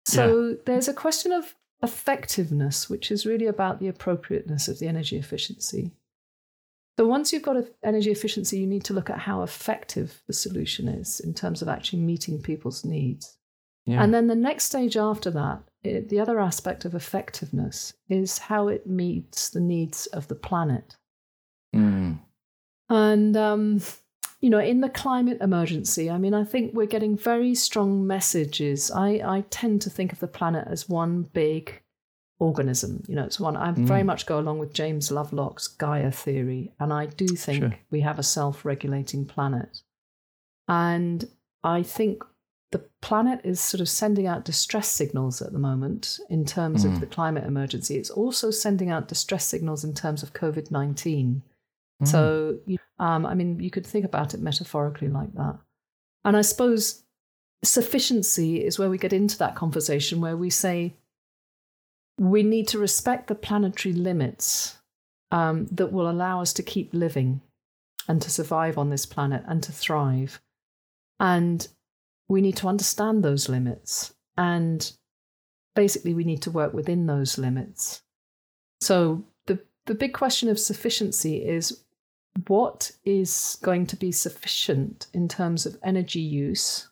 [0.06, 0.56] So yeah.
[0.66, 5.92] there's a question of effectiveness, which is really about the appropriateness of the energy efficiency.
[7.00, 10.90] So once you've got energy efficiency, you need to look at how effective the solution
[10.90, 13.38] is in terms of actually meeting people's needs.
[13.86, 14.04] Yeah.
[14.04, 18.68] And then the next stage after that, it, the other aspect of effectiveness is how
[18.68, 20.98] it meets the needs of the planet.
[21.74, 22.20] Mm.
[22.90, 23.80] And, um,
[24.42, 28.92] you know, in the climate emergency, I mean, I think we're getting very strong messages.
[28.92, 31.82] I, I tend to think of the planet as one big
[32.40, 33.04] organism.
[33.08, 33.86] You know, it's one, I mm.
[33.86, 36.72] very much go along with James Lovelock's Gaia theory.
[36.80, 37.76] And I do think sure.
[37.92, 39.82] we have a self regulating planet.
[40.68, 41.28] And
[41.64, 42.24] I think
[42.72, 46.94] the planet is sort of sending out distress signals at the moment in terms mm.
[46.94, 47.98] of the climate emergency.
[47.98, 51.42] It's also sending out distress signals in terms of COVID 19.
[52.02, 52.08] Mm.
[52.08, 52.60] So,
[53.00, 55.58] um, I mean, you could think about it metaphorically like that.
[56.24, 57.04] And I suppose
[57.64, 60.96] sufficiency is where we get into that conversation where we say
[62.20, 64.78] we need to respect the planetary limits
[65.32, 67.42] um, that will allow us to keep living
[68.08, 70.42] and to survive on this planet and to thrive.
[71.20, 71.68] And
[72.28, 74.92] we need to understand those limits and
[75.76, 78.02] basically we need to work within those limits.
[78.82, 81.84] So the, the big question of sufficiency is
[82.48, 86.90] what is going to be sufficient in terms of energy use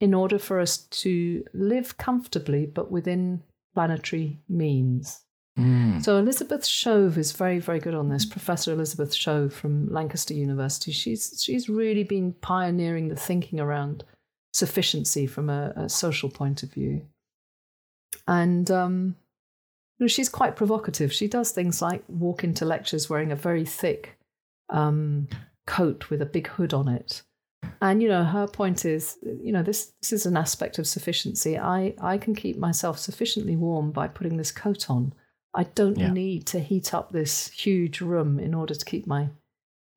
[0.00, 3.42] in order for us to live comfortably but within
[3.74, 5.20] planetary means.
[5.58, 6.04] Mm.
[6.04, 8.24] So Elizabeth Shove is very, very good on this.
[8.24, 10.90] Professor Elizabeth Shove from Lancaster University.
[10.90, 14.04] She's she's really been pioneering the thinking around
[14.52, 17.02] sufficiency from a, a social point of view.
[18.26, 19.16] And um,
[19.98, 21.12] you know, she's quite provocative.
[21.12, 24.18] She does things like walk into lectures wearing a very thick
[24.70, 25.28] um,
[25.66, 27.22] coat with a big hood on it.
[27.80, 31.58] And you know, her point is, you know, this this is an aspect of sufficiency.
[31.58, 35.12] I I can keep myself sufficiently warm by putting this coat on.
[35.54, 36.12] I don't yeah.
[36.12, 39.28] need to heat up this huge room in order to keep my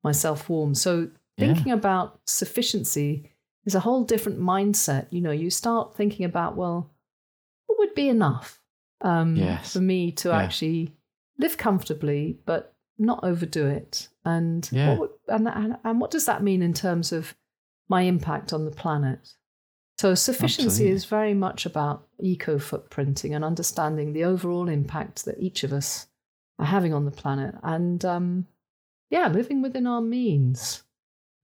[0.04, 0.74] myself warm.
[0.74, 1.74] So thinking yeah.
[1.74, 3.30] about sufficiency
[3.64, 5.06] is a whole different mindset.
[5.10, 6.90] You know, you start thinking about, well,
[7.66, 8.60] what would be enough
[9.02, 9.72] um, yes.
[9.72, 10.38] for me to yeah.
[10.38, 10.94] actually
[11.38, 14.08] live comfortably, but not overdo it?
[14.24, 17.34] And, what would, and, and, and what does that mean in terms of
[17.88, 19.34] my impact on the planet?
[19.98, 20.96] So, sufficiency Absolutely.
[20.96, 26.06] is very much about eco footprinting and understanding the overall impact that each of us
[26.58, 27.54] are having on the planet.
[27.62, 28.46] And um,
[29.10, 30.82] yeah, living within our means.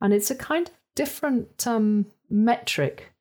[0.01, 3.13] And it's a kind of different um, metric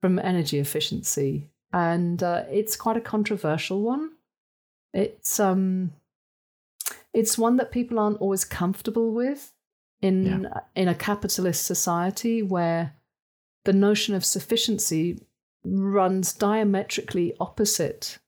[0.00, 4.12] from energy efficiency, and uh, it's quite a controversial one.
[4.92, 5.92] It's um,
[7.12, 9.52] it's one that people aren't always comfortable with
[10.02, 10.60] in yeah.
[10.76, 12.94] in a capitalist society where
[13.64, 15.20] the notion of sufficiency
[15.64, 18.18] runs diametrically opposite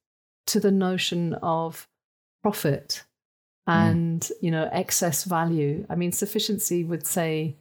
[0.46, 1.88] to the notion of
[2.42, 3.04] profit
[3.66, 3.72] hmm.
[3.72, 4.32] and mm.
[4.40, 7.56] you know excess value i mean sufficiency would say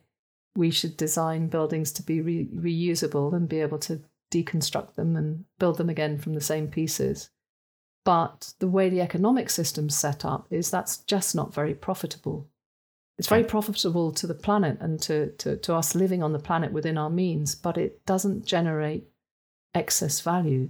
[0.55, 5.45] we should design buildings to be re- reusable and be able to deconstruct them and
[5.59, 7.29] build them again from the same pieces.
[8.05, 12.49] But the way the economic system's set up is that's just not very profitable.
[13.17, 16.71] It's very profitable to the planet and to, to, to us living on the planet
[16.71, 19.05] within our means, but it doesn't generate
[19.75, 20.69] excess value.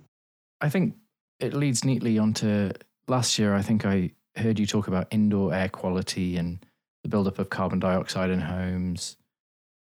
[0.60, 0.96] I think
[1.40, 2.72] it leads neatly onto
[3.08, 3.56] last year.
[3.56, 6.66] I think I heard you talk about indoor air quality and
[7.04, 9.18] the buildup of carbon dioxide in homes.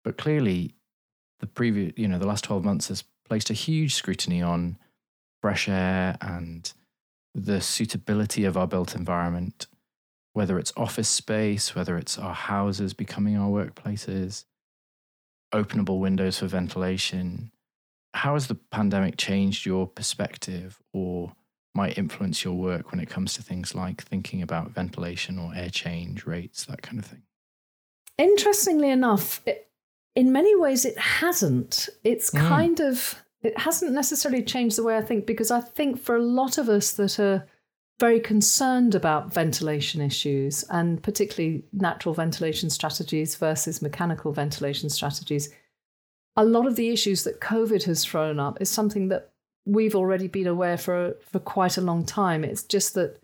[0.04, 0.74] But clearly,
[1.40, 4.76] the previous, you know, the last 12 months has placed a huge scrutiny on
[5.40, 6.72] fresh air and
[7.34, 9.66] the suitability of our built environment,
[10.32, 14.44] whether it's office space, whether it's our houses becoming our workplaces,
[15.52, 17.52] openable windows for ventilation.
[18.14, 21.32] How has the pandemic changed your perspective or
[21.74, 25.70] might influence your work when it comes to things like thinking about ventilation or air
[25.70, 27.22] change rates, that kind of thing?
[28.18, 29.68] Interestingly enough, it,
[30.14, 31.88] in many ways, it hasn't.
[32.04, 32.46] It's mm.
[32.46, 36.22] kind of, it hasn't necessarily changed the way I think, because I think for a
[36.22, 37.46] lot of us that are
[38.02, 45.54] very concerned about ventilation issues and particularly natural ventilation strategies versus mechanical ventilation strategies,
[46.34, 49.30] a lot of the issues that COVID has thrown up is something that
[49.66, 52.42] we've already been aware for for quite a long time.
[52.42, 53.20] It's just that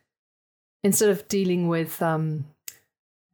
[0.85, 2.45] instead of dealing with um,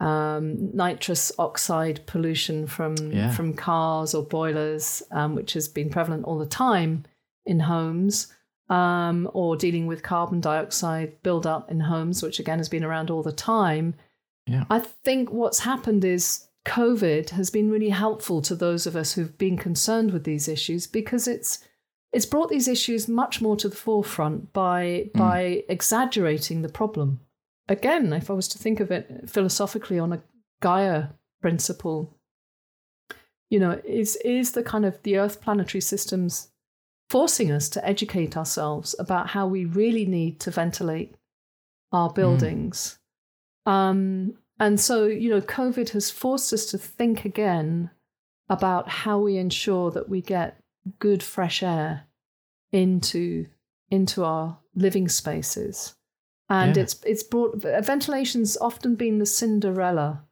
[0.00, 3.30] um, nitrous oxide pollution from yeah.
[3.32, 7.04] from cars or boilers, um, which has been prevalent all the time
[7.44, 8.32] in homes,
[8.68, 13.22] um, or dealing with carbon dioxide buildup in homes, which again has been around all
[13.22, 13.94] the time.
[14.46, 14.64] Yeah.
[14.70, 19.36] I think what's happened is COVID has been really helpful to those of us who've
[19.36, 21.66] been concerned with these issues because it's
[22.12, 25.18] it's brought these issues much more to the forefront by mm.
[25.18, 27.20] by exaggerating the problem.
[27.68, 30.22] Again, if I was to think of it philosophically on a
[30.60, 31.08] Gaia
[31.42, 32.16] principle,
[33.50, 36.48] you know, is is the kind of the Earth planetary systems
[37.10, 41.14] forcing us to educate ourselves about how we really need to ventilate
[41.92, 42.14] our hmm.
[42.14, 42.98] buildings.
[43.66, 43.72] Mm.
[43.72, 47.90] Um, and so, you know, COVID has forced us to think again
[48.48, 50.60] about how we ensure that we get
[50.98, 52.04] good fresh air
[52.72, 53.46] into
[53.90, 55.94] into our living spaces
[56.48, 56.82] and yeah.
[56.82, 60.22] it's it's brought ventilation's often been the cinderella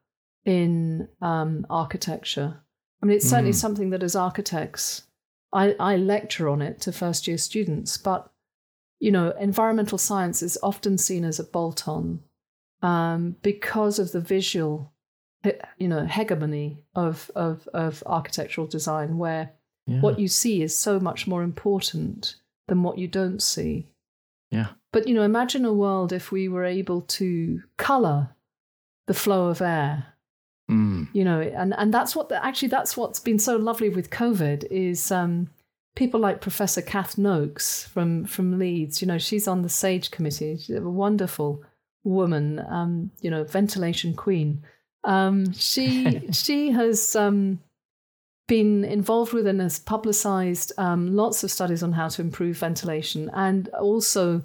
[0.45, 2.61] in um, architecture
[3.03, 3.57] i mean it's certainly mm.
[3.57, 5.05] something that as architects
[5.53, 8.31] I, I lecture on it to first year students but
[9.01, 12.21] you know environmental science is often seen as a bolt on
[12.83, 14.93] um, because of the visual
[15.79, 19.53] you know hegemony of of of architectural design where
[19.87, 20.01] yeah.
[20.01, 22.37] what you see is so much more important
[22.69, 23.89] than what you don't see.
[24.51, 24.69] Yeah.
[24.93, 28.31] But you know, imagine a world if we were able to color
[29.07, 30.12] the flow of air.
[30.73, 31.09] Mm.
[31.13, 34.65] You know, and and that's what the, actually that's what's been so lovely with COVID
[34.71, 35.51] is um,
[35.95, 39.01] people like Professor Kath Noakes from from Leeds.
[39.01, 40.57] You know, she's on the SAGE committee.
[40.57, 41.63] She's a wonderful
[42.05, 42.65] woman.
[42.69, 44.63] Um, you know, ventilation queen.
[45.05, 47.61] Um, she she has um,
[48.49, 53.31] been involved with and has publicized um, lots of studies on how to improve ventilation.
[53.35, 54.43] And also,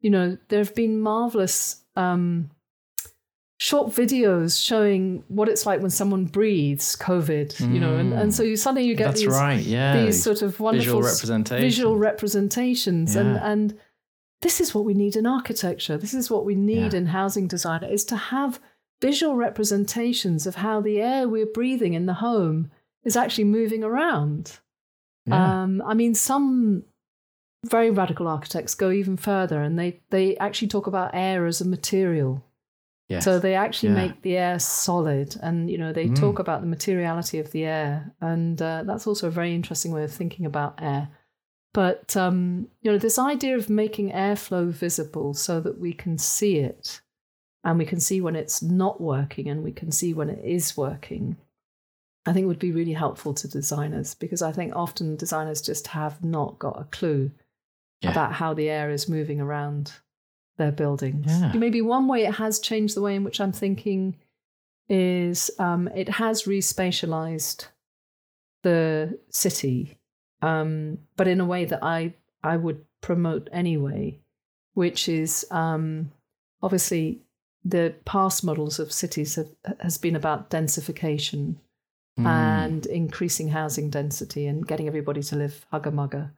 [0.00, 2.50] you know, there have been marvelous um,
[3.70, 7.72] short videos showing what it's like when someone breathes COVID, mm.
[7.72, 10.04] you know, and, and so you suddenly you get That's these, right, yeah.
[10.04, 11.62] these sort of wonderful visual, representation.
[11.62, 13.14] visual representations.
[13.14, 13.20] Yeah.
[13.20, 13.78] And, and
[14.42, 15.96] this is what we need in architecture.
[15.96, 16.98] This is what we need yeah.
[16.98, 18.58] in housing design is to have
[19.00, 22.72] visual representations of how the air we're breathing in the home
[23.04, 24.58] is actually moving around.
[25.26, 25.62] Yeah.
[25.62, 26.82] Um, I mean, some
[27.64, 31.68] very radical architects go even further and they, they actually talk about air as a
[31.68, 32.44] material.
[33.10, 33.24] Yes.
[33.24, 34.06] So they actually yeah.
[34.06, 36.18] make the air solid and, you know, they mm.
[36.18, 38.12] talk about the materiality of the air.
[38.20, 41.08] And uh, that's also a very interesting way of thinking about air.
[41.74, 46.58] But, um, you know, this idea of making airflow visible so that we can see
[46.58, 47.00] it
[47.64, 50.76] and we can see when it's not working and we can see when it is
[50.76, 51.36] working
[52.26, 56.22] I think would be really helpful to designers because I think often designers just have
[56.22, 57.30] not got a clue
[58.02, 58.10] yeah.
[58.10, 59.92] about how the air is moving around
[60.60, 61.26] their buildings.
[61.26, 61.52] Yeah.
[61.54, 64.16] Maybe one way it has changed the way in which I'm thinking
[64.88, 67.66] is um, it has respatialized
[68.62, 69.98] the city,
[70.42, 74.18] um, but in a way that I I would promote anyway,
[74.74, 76.12] which is um,
[76.62, 77.22] obviously
[77.64, 81.56] the past models of cities have, has been about densification
[82.18, 82.26] mm.
[82.26, 86.32] and increasing housing density and getting everybody to live hugger mugger.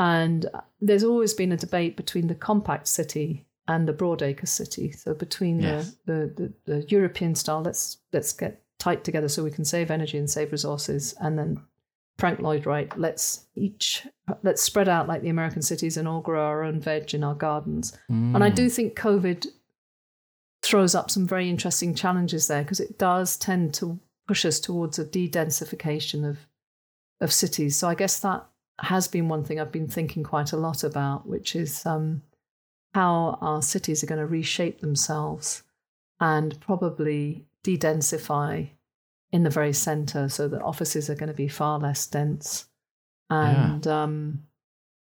[0.00, 0.46] And
[0.80, 4.92] there's always been a debate between the compact city and the broadacre city.
[4.92, 5.94] So between yes.
[6.06, 9.90] the, the, the, the European style, let's let's get tight together so we can save
[9.90, 11.60] energy and save resources, and then
[12.18, 14.06] Frank Lloyd Wright, let's each
[14.42, 17.34] let's spread out like the American cities and all grow our own veg in our
[17.34, 17.92] gardens.
[18.10, 18.34] Mm.
[18.34, 19.46] And I do think COVID
[20.62, 24.98] throws up some very interesting challenges there because it does tend to push us towards
[24.98, 26.38] a de-densification of
[27.20, 27.76] of cities.
[27.76, 28.46] So I guess that
[28.80, 32.22] has been one thing I've been thinking quite a lot about, which is um,
[32.94, 35.62] how our cities are going to reshape themselves
[36.20, 38.70] and probably de-densify
[39.32, 42.66] in the very centre, so that offices are going to be far less dense.
[43.28, 44.02] And yeah.
[44.02, 44.42] um,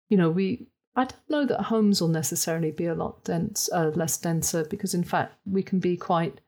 [0.09, 3.91] you know, we I don't know that homes will necessarily be a lot dense, uh,
[3.95, 6.39] less denser, because in fact we can be quite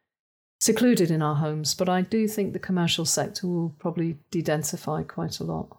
[0.61, 1.75] secluded in our homes.
[1.75, 5.77] But I do think the commercial sector will probably de-densify quite a lot.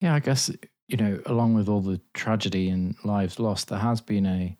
[0.00, 0.50] Yeah, I guess
[0.88, 4.56] you know, along with all the tragedy and lives lost, there has been a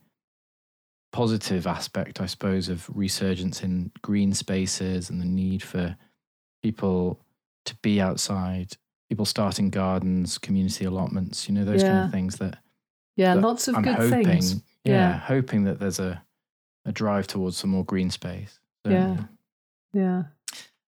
[1.13, 5.97] positive aspect, I suppose, of resurgence in green spaces and the need for
[6.63, 7.21] people
[7.65, 8.77] to be outside,
[9.09, 11.93] people starting gardens, community allotments, you know, those yeah.
[11.93, 12.59] kind of things that.
[13.17, 14.63] Yeah, that lots of I'm good hoping, things.
[14.85, 16.23] Yeah, yeah, hoping that there's a,
[16.85, 18.59] a drive towards some more green space.
[18.85, 19.17] Yeah.
[19.95, 20.25] Yeah.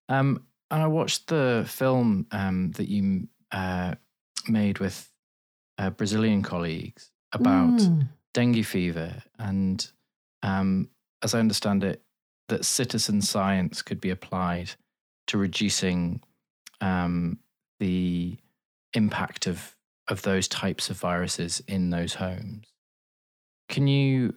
[0.08, 3.94] Um, and I watched the film um, that you uh,
[4.48, 5.10] made with
[5.78, 8.08] uh, Brazilian colleagues about mm.
[8.34, 9.22] dengue fever.
[9.38, 9.86] And
[10.42, 10.90] um,
[11.22, 12.02] as I understand it,
[12.48, 14.70] that citizen science could be applied
[15.28, 16.22] to reducing
[16.80, 17.38] um,
[17.78, 18.38] the
[18.94, 19.76] impact of,
[20.08, 22.66] of those types of viruses in those homes.
[23.68, 24.34] Can you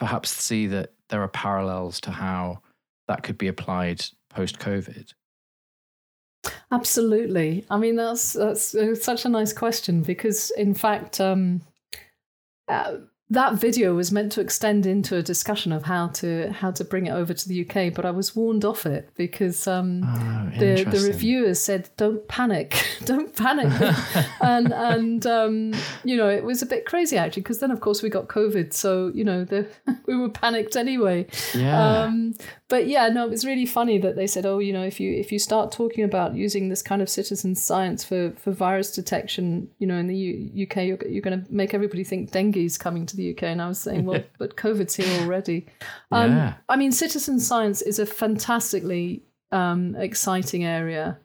[0.00, 2.62] perhaps see that there are parallels to how
[3.08, 5.12] that could be applied post COVID?
[6.72, 7.64] Absolutely.
[7.70, 11.60] I mean, that's that's uh, such a nice question because, in fact, um,
[12.68, 12.96] uh,
[13.32, 17.06] that video was meant to extend into a discussion of how to how to bring
[17.06, 20.84] it over to the UK, but I was warned off it because um, oh, the
[20.84, 23.72] the reviewers said, "Don't panic, don't panic,"
[24.42, 25.72] and and um,
[26.04, 28.74] you know it was a bit crazy actually because then of course we got COVID,
[28.74, 29.66] so you know the,
[30.06, 31.26] we were panicked anyway.
[31.54, 32.02] Yeah.
[32.02, 32.34] Um,
[32.68, 35.10] but yeah, no, it was really funny that they said, "Oh, you know, if you
[35.14, 39.68] if you start talking about using this kind of citizen science for for virus detection,
[39.78, 42.76] you know, in the U- UK, you're you're going to make everybody think dengue is
[42.76, 45.66] coming to the." The UK, and I was saying, well, but COVID's here already.
[46.10, 46.54] Um, yeah.
[46.68, 51.18] I mean, citizen science is a fantastically um, exciting area,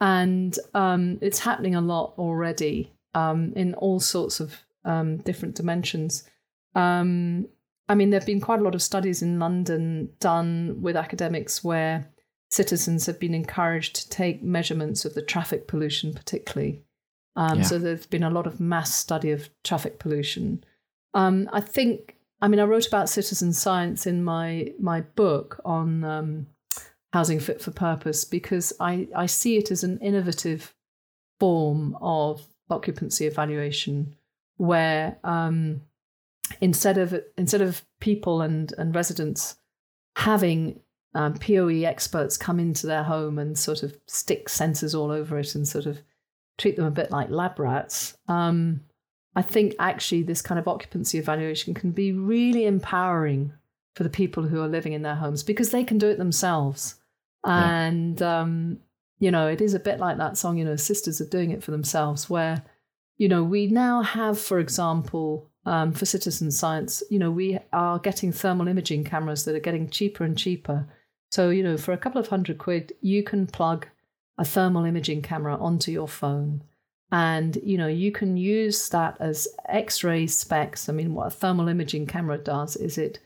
[0.00, 6.28] and um, it's happening a lot already um, in all sorts of um, different dimensions.
[6.74, 7.48] Um,
[7.88, 11.62] I mean, there have been quite a lot of studies in London done with academics
[11.62, 12.10] where
[12.50, 16.82] citizens have been encouraged to take measurements of the traffic pollution, particularly.
[17.36, 17.64] Um, yeah.
[17.64, 20.64] So there's been a lot of mass study of traffic pollution.
[21.14, 26.04] Um, I think, I mean, I wrote about citizen science in my my book on
[26.04, 26.46] um,
[27.12, 30.74] housing fit for purpose because I, I see it as an innovative
[31.40, 34.14] form of occupancy evaluation
[34.56, 35.82] where um,
[36.60, 39.56] instead of instead of people and, and residents
[40.16, 40.80] having
[41.14, 45.54] um, POE experts come into their home and sort of stick sensors all over it
[45.54, 46.02] and sort of
[46.58, 48.16] treat them a bit like lab rats.
[48.28, 48.82] Um,
[49.36, 53.52] I think actually this kind of occupancy evaluation can be really empowering
[53.94, 56.94] for the people who are living in their homes because they can do it themselves.
[57.44, 57.82] Yeah.
[57.82, 58.78] And, um,
[59.18, 61.62] you know, it is a bit like that song, you know, Sisters are doing it
[61.62, 62.64] for themselves, where,
[63.18, 67.98] you know, we now have, for example, um, for citizen science, you know, we are
[67.98, 70.88] getting thermal imaging cameras that are getting cheaper and cheaper.
[71.30, 73.86] So, you know, for a couple of hundred quid, you can plug
[74.38, 76.62] a thermal imaging camera onto your phone
[77.12, 80.88] and you know you can use that as x-ray specs.
[80.88, 83.18] I mean what a thermal imaging camera does is it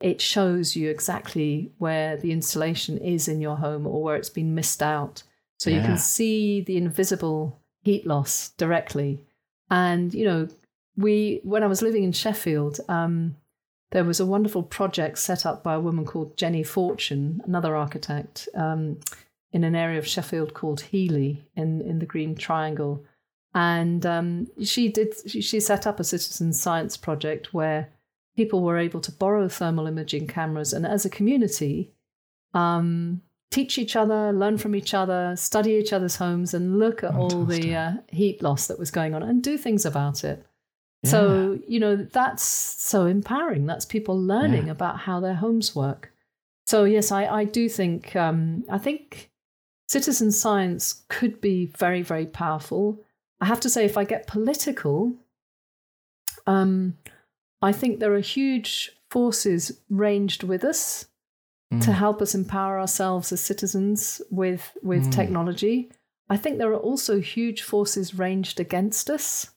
[0.00, 4.54] it shows you exactly where the insulation is in your home or where it's been
[4.54, 5.22] missed out.
[5.58, 5.76] So yeah.
[5.76, 9.20] you can see the invisible heat loss directly.
[9.70, 10.48] And you know
[10.96, 13.36] we when i was living in sheffield um,
[13.90, 18.48] there was a wonderful project set up by a woman called jenny fortune another architect
[18.54, 18.98] um,
[19.52, 23.04] in an area of sheffield called Heeley in, in the green triangle
[23.54, 25.14] and um, she did.
[25.30, 27.88] She set up a citizen science project where
[28.36, 31.92] people were able to borrow thermal imaging cameras and, as a community,
[32.52, 37.12] um, teach each other, learn from each other, study each other's homes, and look at
[37.12, 37.38] Fantastic.
[37.38, 40.44] all the uh, heat loss that was going on and do things about it.
[41.04, 41.10] Yeah.
[41.10, 43.66] So you know that's so empowering.
[43.66, 44.72] That's people learning yeah.
[44.72, 46.12] about how their homes work.
[46.66, 49.30] So yes, I, I do think um, I think
[49.86, 53.00] citizen science could be very very powerful.
[53.40, 55.12] I have to say, if I get political,
[56.46, 56.96] um,
[57.60, 61.06] I think there are huge forces ranged with us
[61.72, 61.84] mm.
[61.84, 65.12] to help us empower ourselves as citizens with with mm.
[65.12, 65.90] technology.
[66.28, 69.50] I think there are also huge forces ranged against us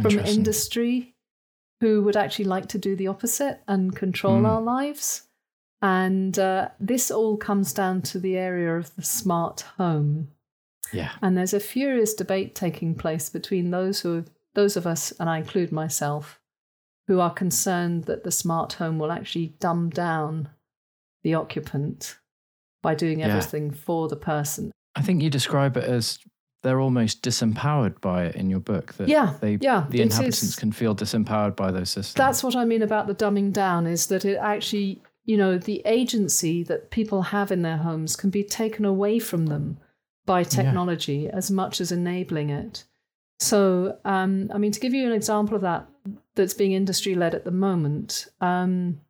[0.00, 1.14] from industry
[1.80, 4.46] who would actually like to do the opposite and control mm.
[4.46, 5.22] our lives.
[5.82, 10.28] And uh, this all comes down to the area of the smart home.
[10.92, 11.12] Yeah.
[11.22, 14.24] And there's a furious debate taking place between those who
[14.54, 16.40] those of us, and I include myself,
[17.06, 20.48] who are concerned that the smart home will actually dumb down
[21.22, 22.16] the occupant
[22.82, 23.78] by doing everything yeah.
[23.84, 24.72] for the person.
[24.96, 26.18] I think you describe it as
[26.62, 28.94] they're almost disempowered by it in your book.
[28.94, 32.14] That Yeah, they, yeah, the inhabitants is- can feel disempowered by those systems.
[32.14, 35.82] That's what I mean about the dumbing down is that it actually, you know, the
[35.84, 39.78] agency that people have in their homes can be taken away from them
[40.26, 42.84] by technology as much as enabling it.
[43.38, 45.86] So, um, I mean, to give you an example of that
[46.34, 49.00] that's being industry led at the moment, um,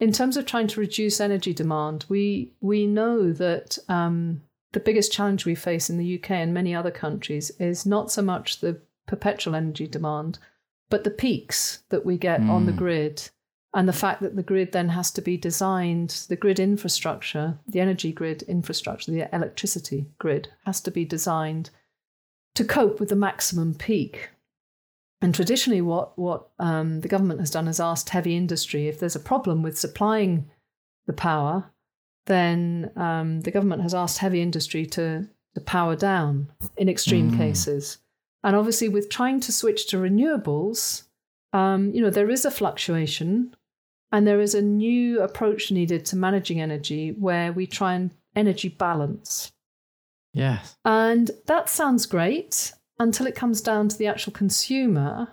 [0.00, 5.12] in terms of trying to reduce energy demand, we we know that um, the biggest
[5.12, 8.80] challenge we face in the UK and many other countries is not so much the
[9.06, 10.38] perpetual energy demand,
[10.88, 12.76] but the peaks that we get on the Mm.
[12.78, 13.30] grid
[13.74, 17.80] and the fact that the grid then has to be designed, the grid infrastructure, the
[17.80, 21.70] energy grid infrastructure, the electricity grid has to be designed
[22.54, 24.28] to cope with the maximum peak.
[25.22, 29.16] And traditionally, what, what um, the government has done is asked heavy industry if there's
[29.16, 30.50] a problem with supplying
[31.06, 31.70] the power,
[32.26, 37.36] then um, the government has asked heavy industry to, to power down in extreme Mm.
[37.38, 37.98] cases.
[38.44, 41.04] And obviously, with trying to switch to renewables,
[41.52, 43.54] um, you know, there is a fluctuation
[44.12, 48.68] and there is a new approach needed to managing energy where we try and energy
[48.68, 49.52] balance.
[50.32, 50.76] yes.
[50.84, 55.28] And that sounds great until it comes down to the actual consumer.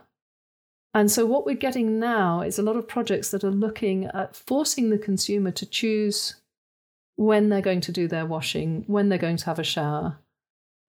[0.94, 4.36] And so, what we're getting now is a lot of projects that are looking at
[4.36, 6.36] forcing the consumer to choose
[7.16, 10.18] when they're going to do their washing, when they're going to have a shower.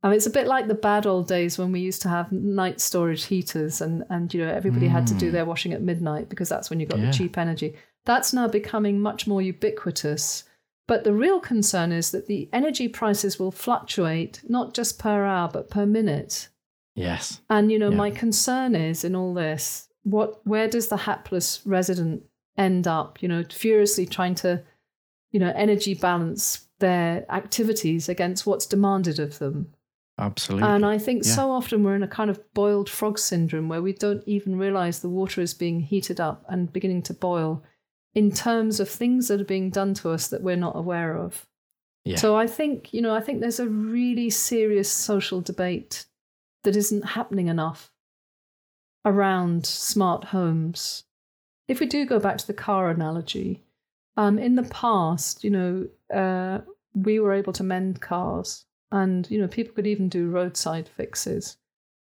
[0.03, 2.33] I mean, it's a bit like the bad old days when we used to have
[2.33, 5.33] night storage heaters and, and you know, everybody had to do Mm.
[5.33, 7.07] their washing at midnight because that's when you got Yeah.
[7.07, 7.75] the cheap energy.
[8.07, 10.45] That's now becoming much more ubiquitous.
[10.89, 15.51] But the real concern is that the energy prices will fluctuate not just per hour,
[15.53, 16.49] but per minute.
[16.95, 17.41] Yes.
[17.51, 17.97] And you know, Yeah.
[17.97, 22.23] my concern is in all this, what where does the hapless resident
[22.57, 23.23] end up?
[23.23, 24.63] You know, furiously trying to,
[25.31, 29.75] you know, energy balance their activities against what's demanded of them.
[30.21, 30.69] Absolutely.
[30.69, 31.35] And I think Yeah.
[31.35, 35.01] so often we're in a kind of boiled frog syndrome where we don't even realize
[35.01, 37.63] the water is being heated up and beginning to boil
[38.15, 41.47] in terms of things that are being done to us that we're not aware of.
[42.05, 42.17] yeah.
[42.17, 46.07] So I think, you know, I think there's a really serious social debate
[46.65, 47.91] that isn't happening enough
[49.05, 51.05] around smart homes.
[51.69, 53.63] If we do go back to the car analogy,
[54.17, 56.61] um, in the past, you know, uh,
[56.95, 61.57] we were able to mend cars and, you know, people could even do roadside fixes.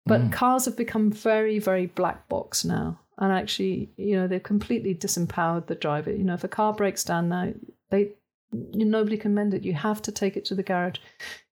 [0.05, 0.31] But Mm.
[0.31, 2.99] cars have become very, very black box now.
[3.17, 6.11] And actually, you know, they've completely disempowered the driver.
[6.11, 7.53] You know, if a car breaks down now,
[7.89, 8.11] they
[8.51, 9.63] you, nobody can mend it.
[9.63, 10.99] You have to take it to the garage.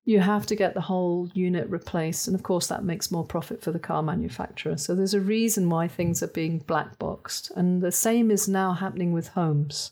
[0.06, 2.28] You have to get the whole unit replaced.
[2.28, 4.78] And of course, that makes more profit for the car manufacturer.
[4.78, 7.52] So there's a reason why things are being black boxed.
[7.56, 9.92] And the same is now happening with homes.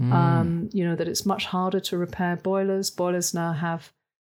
[0.00, 0.12] Mm.
[0.12, 2.90] Um, you know, that it's much harder to repair boilers.
[2.90, 3.92] Boilers now have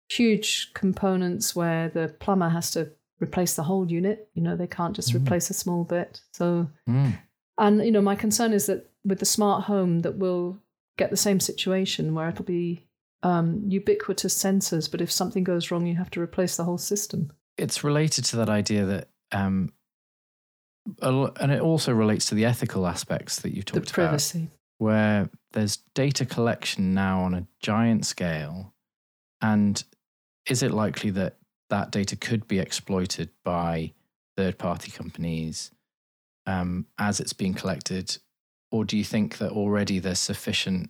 [0.10, 2.92] huge components where the plumber has to
[3.22, 4.30] replace the whole unit.
[4.34, 5.22] You know, they can't just Mm.
[5.22, 6.22] replace a small bit.
[6.34, 7.18] So Mm.
[7.58, 10.60] and you know, my concern is that with the smart home, that we'll
[10.98, 12.86] get the same situation where it'll be
[13.26, 17.32] um, ubiquitous sensors, but if something goes wrong, you have to replace the whole system.
[17.58, 19.72] it's related to that idea that um
[21.02, 24.50] and it also relates to the ethical aspects that you The talked about privacy.
[24.80, 28.74] where there's data collection now on a giant scale
[29.42, 29.84] and
[30.50, 31.38] is it likely that
[31.70, 33.92] that data could be exploited by
[34.38, 35.72] third party companies
[36.46, 38.18] um, as it's being collected
[38.72, 40.90] or do you think that already there's sufficient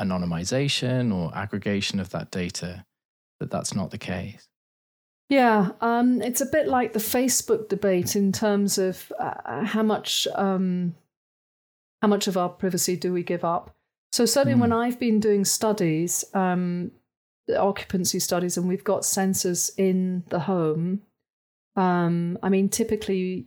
[0.00, 2.84] anonymization or aggregation of that data
[3.40, 4.48] that that's not the case
[5.28, 10.28] Yeah, um, it's a bit like the Facebook debate in terms of uh, how much
[10.34, 10.94] um,
[12.00, 13.74] how much of our privacy do we give up.
[14.12, 14.60] So certainly, Hmm.
[14.60, 16.92] when I've been doing studies, um,
[17.48, 21.02] occupancy studies, and we've got sensors in the home.
[21.76, 23.46] Um, I mean, typically,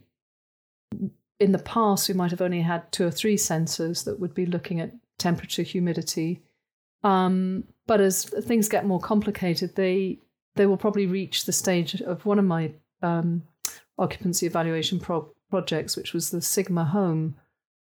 [1.39, 4.45] in the past, we might have only had two or three sensors that would be
[4.45, 6.41] looking at temperature, humidity.
[7.04, 10.20] Um, but as things get more complicated, they
[10.56, 13.43] they will probably reach the stage of one of my um,
[13.97, 17.36] occupancy evaluation pro- projects, which was the Sigma Home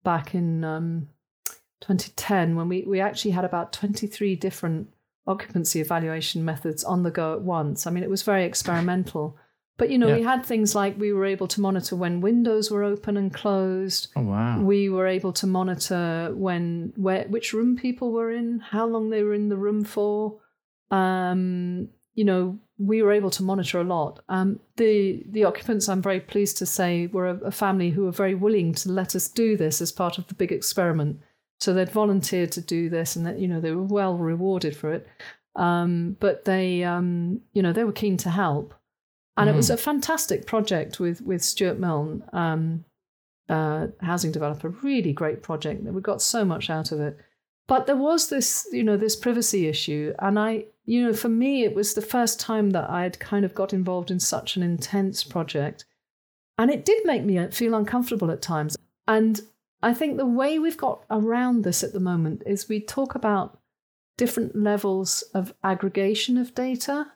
[0.02, 1.08] back in um,
[1.80, 4.88] 2010, when we, we actually had about 23 different
[5.26, 7.86] occupancy evaluation methods on the go at once.
[7.86, 9.36] I mean, it was very experimental.
[9.76, 10.16] But, you know, Yeah.
[10.16, 14.08] we had things like we were able to monitor when windows were open and closed.
[14.16, 18.86] oh wow We were able to monitor when where which room people were in, how
[18.86, 20.38] long they were in the room for.
[20.90, 24.20] Um, you know, we were able to monitor a lot.
[24.28, 28.12] Um, the the occupants, I'm very pleased to say, were a, a family who were
[28.12, 31.18] very willing to let us do this as part of the big experiment.
[31.64, 34.92] So they'd volunteered to do this, and that you know they were well rewarded for
[34.92, 35.08] it.
[35.56, 38.74] Um, but they, um, you know, they were keen to help.
[39.36, 42.84] And it was a fantastic project with with Stewart Milne, um,
[43.48, 44.68] uh, housing developer.
[44.68, 45.82] Really great project.
[45.82, 47.16] We got so much out of it.
[47.66, 51.64] But there was this, you know, this privacy issue, and I, you know, for me,
[51.64, 54.62] it was the first time that I had kind of got involved in such an
[54.62, 55.86] intense project,
[56.58, 58.76] and it did make me feel uncomfortable at times.
[59.08, 59.40] And
[59.84, 63.58] I think the way we've got around this at the moment is we talk about
[64.16, 67.08] different levels of aggregation of data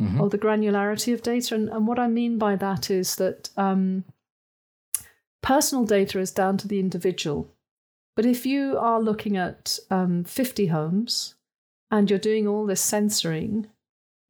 [0.00, 0.20] mm-hmm.
[0.20, 1.54] or the granularity of data.
[1.54, 4.04] And, and, what I mean by that is that um,
[5.42, 7.50] personal data is down to the individual.
[8.14, 11.34] But if you are looking at um, 50 homes
[11.90, 13.66] and you're doing all this censoring,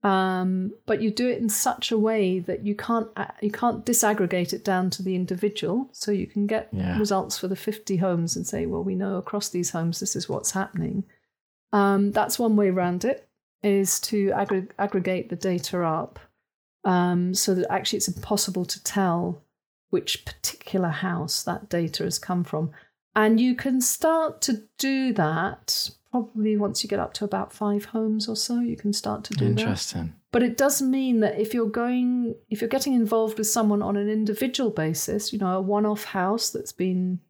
[0.06, 3.84] um, but you do it in such a way that you can't uh, you can't
[3.84, 6.96] disaggregate it down to the individual, so you can get yeah.
[6.96, 10.28] results for the 50 homes and say, well, we know across these homes this is
[10.28, 11.02] what's happening.
[11.72, 13.28] Um, that's one way around it
[13.64, 16.20] is to aggr- aggregate the data up
[16.84, 19.42] um, so that actually it's impossible to tell
[19.90, 22.70] which particular house that data has come from.
[23.16, 27.86] And you can start to do that probably once you get up to about five
[27.86, 29.60] homes or so, you can start to do that.
[29.60, 30.06] Interesting.
[30.06, 30.12] that.
[30.32, 33.96] But it does mean that if you're going, if you're getting involved with someone on
[33.96, 37.20] an individual basis, you know, a one off house that's been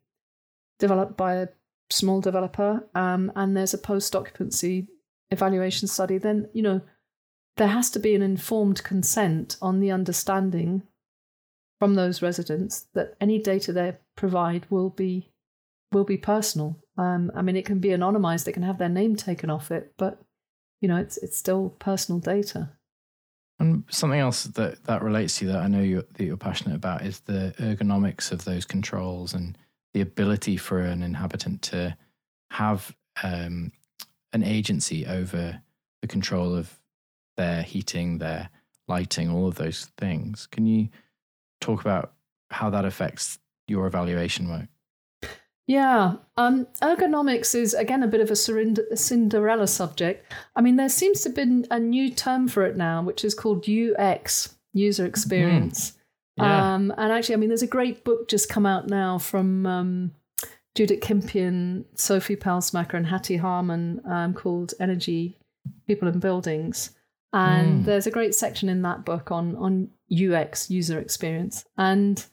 [0.78, 1.48] developed by a
[1.90, 4.88] small developer um, and there's a post occupancy
[5.30, 6.80] evaluation study, then, you know,
[7.56, 10.82] there has to be an informed consent on the understanding
[11.80, 15.30] from those residents that any data they provide will be
[15.92, 16.76] will be personal.
[16.98, 19.94] Um, I mean, it can be anonymized; they can have their name taken off it,
[19.96, 20.22] but
[20.80, 22.70] you know, it's it's still personal data.
[23.58, 27.02] And something else that that relates to that I know you're, that you're passionate about
[27.02, 29.56] is the ergonomics of those controls and
[29.94, 31.96] the ability for an inhabitant to
[32.50, 33.72] have um,
[34.32, 35.62] an agency over
[36.02, 36.78] the control of
[37.36, 38.50] their heating, their
[38.88, 40.46] lighting, all of those things.
[40.46, 40.88] Can you
[41.60, 42.12] talk about
[42.50, 44.68] how that affects your evaluation work?
[45.66, 50.32] Yeah, um, ergonomics is again a bit of a Cinderella subject.
[50.54, 53.34] I mean, there seems to have been a new term for it now, which is
[53.34, 55.90] called UX, user experience.
[55.90, 55.94] Mm.
[56.38, 56.74] Yeah.
[56.74, 60.12] Um, and actually, I mean, there's a great book just come out now from um,
[60.76, 65.36] Judith Kimpian, Sofie Pelsmakers, and Hattie Hartman um, called Energy,
[65.86, 66.90] People and Buildings.
[67.32, 67.84] And mm.
[67.86, 71.64] there's a great section in that book on on UX, user experience.
[71.76, 72.24] And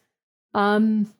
[0.53, 1.11] um,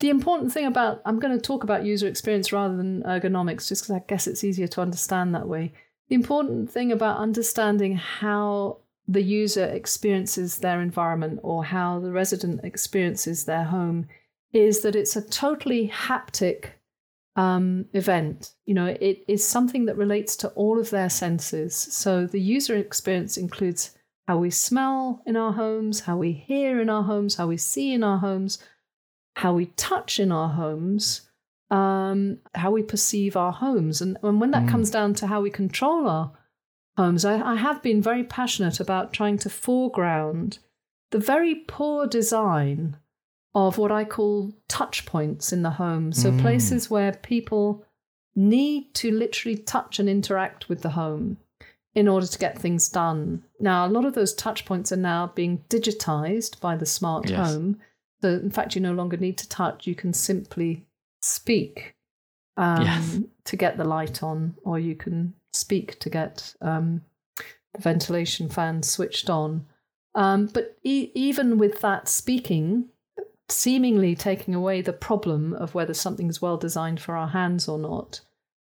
[0.00, 3.82] the important thing about, I'm going to talk about user experience rather than ergonomics, just
[3.82, 5.72] because I guess it's easier to understand that way.
[6.08, 12.60] The important thing about understanding how the user experiences their environment or how the resident
[12.64, 14.08] experiences their home
[14.52, 16.66] is that it's a totally haptic
[17.36, 18.54] um, event.
[18.64, 21.76] You know, it is something that relates to all of their senses.
[21.76, 26.88] So the user experience includes how we smell in our homes, how we hear in
[26.88, 28.58] our homes, how we see in our homes,
[29.34, 31.28] how we touch in our homes,
[31.70, 34.00] um, how we perceive our homes.
[34.00, 34.70] And, and when that mm.
[34.70, 36.32] comes down to how we control our
[36.96, 40.58] homes, I, I have been very passionate about trying to foreground
[41.10, 42.96] the very poor design
[43.54, 46.12] of what I call touch points in the home.
[46.12, 46.40] So mm.
[46.40, 47.84] places where people
[48.34, 51.36] need to literally touch and interact with the home
[51.94, 53.44] in order to get things done.
[53.60, 57.38] Now, a lot of those touch points are now being digitized by the smart yes.
[57.38, 57.78] home.
[58.24, 60.86] So, in fact, you no longer need to touch, you can simply
[61.20, 61.94] speak
[62.56, 63.18] um, yes.
[63.44, 67.02] to get the light on, or you can speak to get um,
[67.74, 69.66] the ventilation fan switched on.
[70.14, 72.86] Um, but e- even with that speaking,
[73.50, 77.78] seemingly taking away the problem of whether something is well designed for our hands or
[77.78, 78.22] not,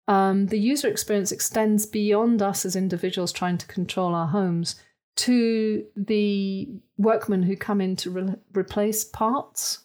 [0.09, 4.75] um, the user experience extends beyond us as individuals trying to control our homes
[5.17, 9.79] to the workmen who come in to re- replace parts.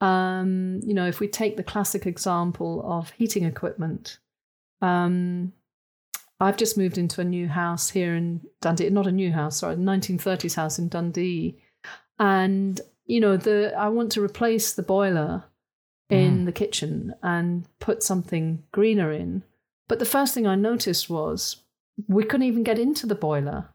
[0.00, 4.18] Um, you know, if we take the classic example of heating equipment,
[4.80, 5.52] um,
[6.40, 9.74] I've just moved into a new house here in Dundee, not a new house, sorry,
[9.74, 11.58] a 1930s house in Dundee.
[12.18, 15.44] And, you know, the I want to replace the boiler
[16.08, 16.44] in mm.
[16.46, 19.42] the kitchen and put something greener in.
[19.88, 21.56] But the first thing I noticed was
[22.08, 23.68] we couldn't even get into the boiler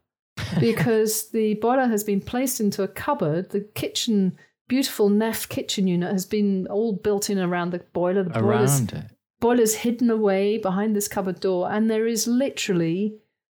[0.60, 3.50] because the boiler has been placed into a cupboard.
[3.50, 4.38] The kitchen,
[4.68, 8.24] beautiful Neff kitchen unit, has been all built in around the boiler.
[8.24, 9.04] The around it.
[9.40, 13.18] Boiler's hidden away behind this cupboard door, and there is literally,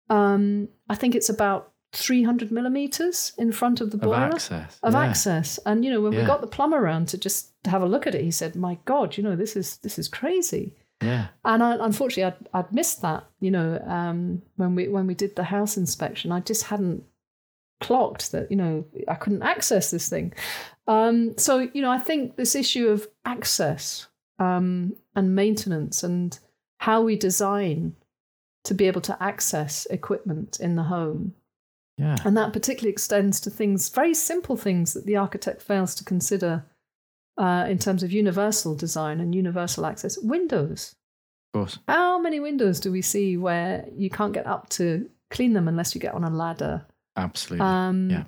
[0.09, 4.79] um, I think it's about 300 millimeters in front of the boiler of access.
[4.83, 5.01] Of yeah.
[5.01, 5.59] access.
[5.67, 6.21] And you know, when yeah.
[6.21, 8.79] we got the plumber around to just have a look at it, he said, "My
[8.85, 11.29] God, you know, this is this is crazy." Yeah.
[11.45, 13.27] And I, unfortunately, I'd, I'd missed that.
[13.41, 17.05] You know, um, when we when we did the house inspection, I just hadn't
[17.81, 20.33] clocked that you know I couldn't access this thing.
[20.87, 24.07] Um, so you know, I think this issue of access
[24.39, 26.39] um, and maintenance and
[26.79, 27.95] how we design
[28.65, 31.35] to be able to access equipment in the home.
[31.99, 32.17] Yeah.
[32.25, 36.65] And that particularly extends to things, very simple things that the architect fails to consider
[37.39, 40.19] uh, in terms of universal design and universal access.
[40.19, 40.95] Windows.
[41.55, 41.79] Of course.
[41.89, 45.95] How many windows do we see where you can't get up to clean them unless
[45.95, 46.87] you get on a ladder?
[47.17, 47.67] Absolutely.
[47.67, 48.25] Um, yeah.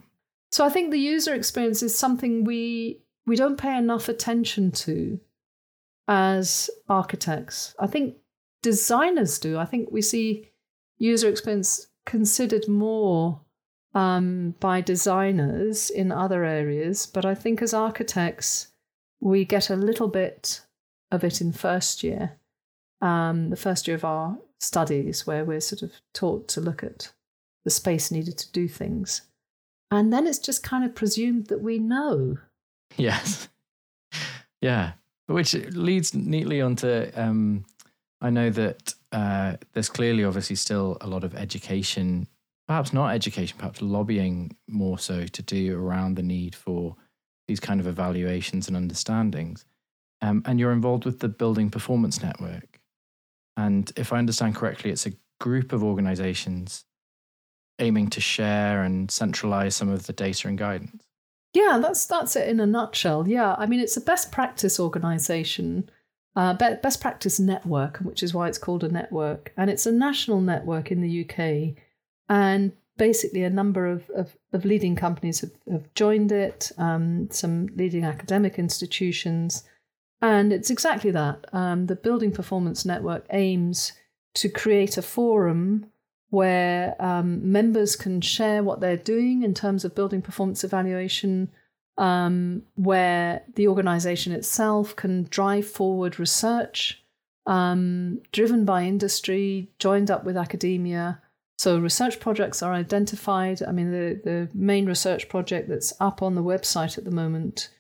[0.50, 5.20] So I think the user experience is something we we don't pay enough attention to
[6.09, 7.74] as architects.
[7.78, 8.16] I think
[8.62, 9.59] designers do.
[9.59, 10.48] I think we see
[10.96, 13.40] user experience considered more
[13.94, 18.68] um, by designers in other areas, but I think as architects,
[19.20, 20.60] we get a little bit
[21.10, 22.32] of it in first year,
[23.00, 27.12] um, the first year of our studies, where we're sort of taught to look at
[27.64, 29.22] the space needed to do things.
[29.90, 32.38] And then it's just kind of presumed that we know.
[32.96, 33.48] Yes.
[34.60, 34.94] Yeah.
[35.26, 37.64] Which leads neatly onto um,
[38.20, 42.26] I know that uh, there's clearly obviously still a lot of education,
[42.66, 46.96] perhaps not education, perhaps lobbying more so to do around the need for
[47.49, 49.64] these kind of evaluations and understandings.
[50.20, 52.80] Um, and you're involved with the Building Performance Network.
[53.57, 56.84] And if I understand correctly, it's a group of organizations
[57.80, 61.05] aiming to share and centralize some of the data and guidance.
[61.55, 63.26] Yeah, that's that's it in a nutshell.
[63.26, 65.88] Yeah, I mean it's a best practice organization,
[66.36, 70.40] uh, best practice network, which is why it's called a network, and it's a national
[70.40, 71.82] network in the UK,
[72.28, 77.68] and basically a number of, of, of leading companies have, have joined it, um, some
[77.76, 79.64] leading academic institutions,
[80.20, 81.46] and it's exactly that.
[81.53, 83.92] Um, the Building Performance Network aims
[84.34, 85.86] to create a forum
[86.30, 91.51] where um, members can share what they're doing in terms of building performance evaluation,
[91.96, 97.03] um, where the organization itself can drive forward research
[97.49, 101.20] um, driven by industry, joined up with academia.
[101.59, 103.62] So, research projects are identified.
[103.64, 107.70] I mean, the, the main research project that's up on the website at the moment,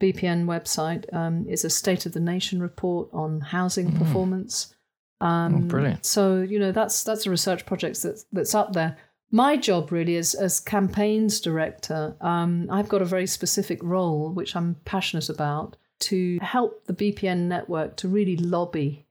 [0.00, 3.98] BPN website, um, is a State of the Nation report on housing mm.
[3.98, 4.74] performance.
[5.20, 6.04] Um, oh, brilliant!
[6.04, 8.96] So you know that's that's a research project that's that's up there.
[9.30, 12.16] My job really is as campaigns director.
[12.20, 17.46] Um, I've got a very specific role which I'm passionate about to help the BPN
[17.48, 19.06] network to really lobby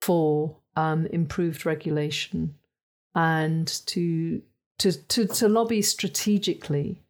[0.00, 2.56] for um, improved regulation
[3.14, 4.42] and to,
[4.78, 7.02] to to to lobby strategically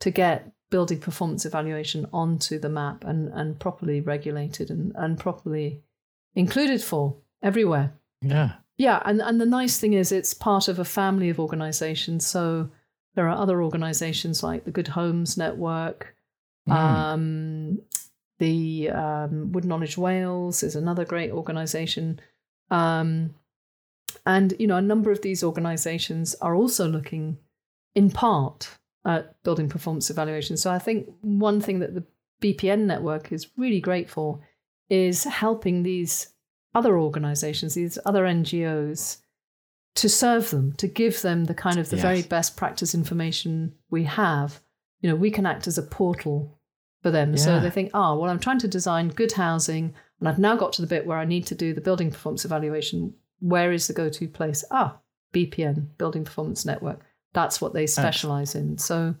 [0.00, 5.80] to get building performance evaluation onto the map and, and properly regulated and, and properly
[6.34, 7.92] included for everywhere.
[8.20, 8.52] Yeah.
[8.78, 12.26] Yeah, and, and the nice thing is it's part of a family of organizations.
[12.26, 12.70] So
[13.14, 16.16] there are other organizations like the Good Homes Network,
[16.68, 16.72] mm.
[16.72, 17.80] um,
[18.38, 22.18] the um, Wood Knowledge Wales is another great organization.
[22.70, 23.34] Um,
[24.24, 27.38] and, you know, a number of these organizations are also looking
[27.94, 28.70] in part
[29.04, 30.56] at building performance evaluation.
[30.56, 32.04] So I think one thing that the
[32.40, 34.40] BPN network is really great for
[34.88, 36.32] is helping these
[36.74, 39.18] other organizations, these other NGOs,
[39.94, 42.02] to serve them, to give them the kind of the yes.
[42.02, 44.60] very best practice information we have.
[45.00, 46.58] You know, we can act as a portal
[47.02, 47.32] for them.
[47.32, 47.36] Yeah.
[47.36, 50.72] So they think, oh, well, I'm trying to design good housing, and I've now got
[50.74, 53.14] to the bit where I need to do the building performance evaluation.
[53.42, 54.64] Where is the go to place?
[54.70, 54.98] Ah,
[55.34, 57.00] BPN, Building Performance Network.
[57.34, 58.78] That's what they specialize in.
[58.78, 59.14] So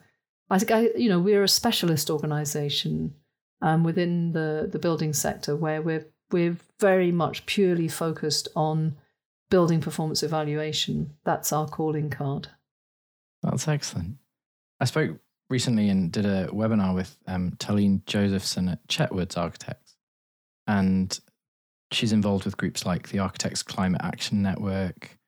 [0.50, 3.14] I think, I, you know, we're a specialist organization
[3.62, 8.96] um, within the, the building sector where we're we're very much purely focused on
[9.50, 11.14] building performance evaluation.
[11.24, 12.48] That's our calling card.
[13.42, 14.16] That's excellent.
[14.80, 15.18] I spoke
[15.50, 19.96] recently and did a webinar with um, Talene Josephson at Chetwoods Architects.
[20.66, 21.18] And
[21.92, 25.18] she's involved with groups like the Architects Climate Action Network.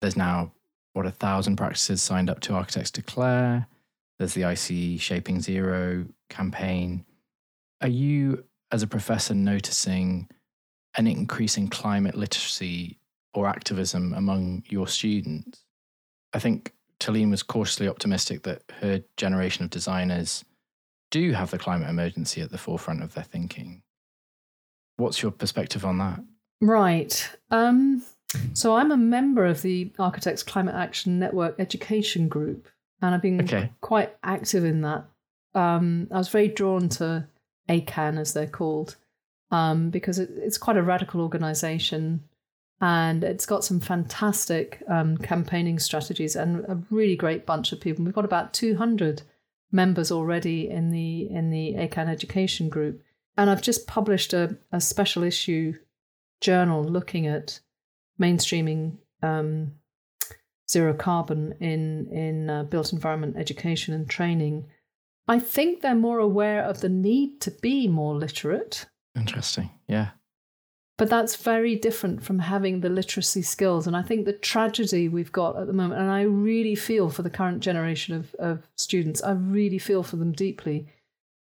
[0.00, 0.52] There's now,
[0.92, 3.66] what, a thousand practices signed up to Architects Declare.
[4.18, 7.04] There's the ICE Shaping Zero campaign.
[7.80, 10.28] Are you as a professor noticing
[10.96, 12.98] an increase in climate literacy
[13.32, 15.64] or activism among your students?
[16.32, 20.44] I think Talene was cautiously optimistic that her generation of designers
[21.10, 23.82] do have the climate emergency at the forefront of their thinking.
[24.96, 26.20] What's your perspective on that?
[26.60, 27.30] Right.
[27.50, 28.02] Um,
[28.52, 32.68] so I'm a member of the Architects Climate Action Network Education Group,
[33.02, 33.70] and I've been okay.
[33.80, 35.04] quite active in that.
[35.54, 37.26] Um, I was very drawn to
[37.68, 38.96] ACAN, as they're called,
[39.50, 42.24] um, because it, it's quite a radical organization.
[42.80, 48.04] And it's got some fantastic um, campaigning strategies and a really great bunch of people.
[48.04, 49.22] We've got about 200
[49.70, 53.02] members already in the in the ACAN education group.
[53.36, 55.74] And I've just published a, a special issue
[56.40, 57.60] journal looking at
[58.20, 59.72] mainstreaming um,
[60.70, 64.66] zero carbon in in uh, built environment education and training.
[65.26, 68.86] I think they're more aware of the need to be more literate.
[69.16, 69.70] Interesting.
[69.88, 70.10] Yeah.
[70.96, 73.86] But that's very different from having the literacy skills.
[73.86, 77.22] And I think the tragedy we've got at the moment, and I really feel for
[77.22, 80.86] the current generation of, of students, I really feel for them deeply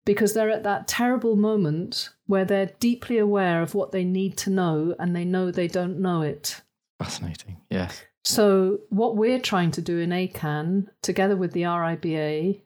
[0.04, 4.50] because they're at that terrible moment where they're deeply aware of what they need to
[4.50, 6.60] know and they know they don't know it.
[6.98, 7.58] Fascinating.
[7.70, 8.02] Yes.
[8.24, 12.62] So, what we're trying to do in ACAN, together with the RIBA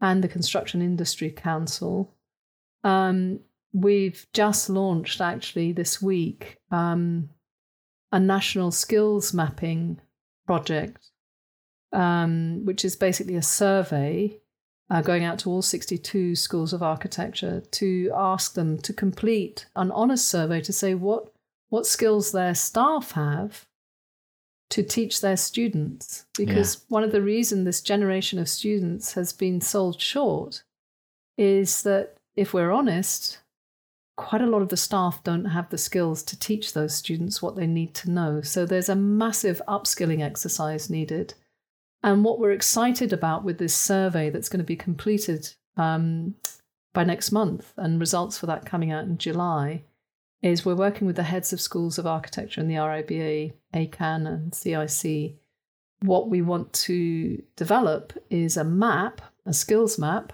[0.00, 2.14] and the Construction Industry Council,
[2.84, 3.40] um,
[3.72, 7.30] we've just launched actually this week um,
[8.12, 10.00] a national skills mapping
[10.46, 11.10] project,
[11.92, 14.39] um, which is basically a survey
[14.90, 19.90] uh, going out to all 62 schools of architecture to ask them to complete an
[19.92, 21.32] honest survey to say what,
[21.68, 23.66] what skills their staff have
[24.70, 26.80] to teach their students because yeah.
[26.88, 30.62] one of the reasons this generation of students has been sold short
[31.36, 33.38] is that if we're honest
[34.16, 37.56] quite a lot of the staff don't have the skills to teach those students what
[37.56, 41.34] they need to know so there's a massive upskilling exercise needed
[42.02, 46.34] and what we're excited about with this survey that's going to be completed um,
[46.92, 49.82] by next month and results for that coming out in july
[50.42, 54.54] is we're working with the heads of schools of architecture in the RIBA, ACAN, and
[54.54, 55.36] CIC.
[56.00, 60.32] What we want to develop is a map, a skills map,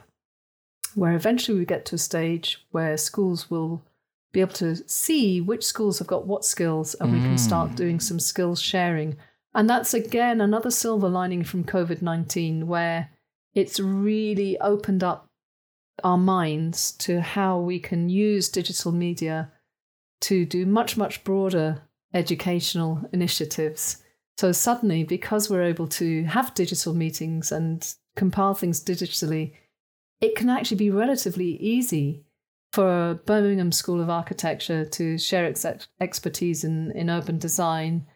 [0.94, 3.82] where eventually we get to a stage where schools will
[4.32, 7.76] be able to see which schools have got what skills and we can start mm.
[7.76, 9.16] doing some skills sharing.
[9.56, 13.08] And that's again another silver lining from COVID 19 where
[13.54, 15.26] it's really opened up
[16.04, 19.50] our minds to how we can use digital media
[20.20, 21.80] to do much, much broader
[22.12, 24.02] educational initiatives.
[24.36, 29.54] So suddenly, because we're able to have digital meetings and compile things digitally,
[30.20, 32.26] it can actually be relatively easy
[32.72, 35.64] for Birmingham School of Architecture to share ex-
[35.98, 38.06] expertise in, in urban design.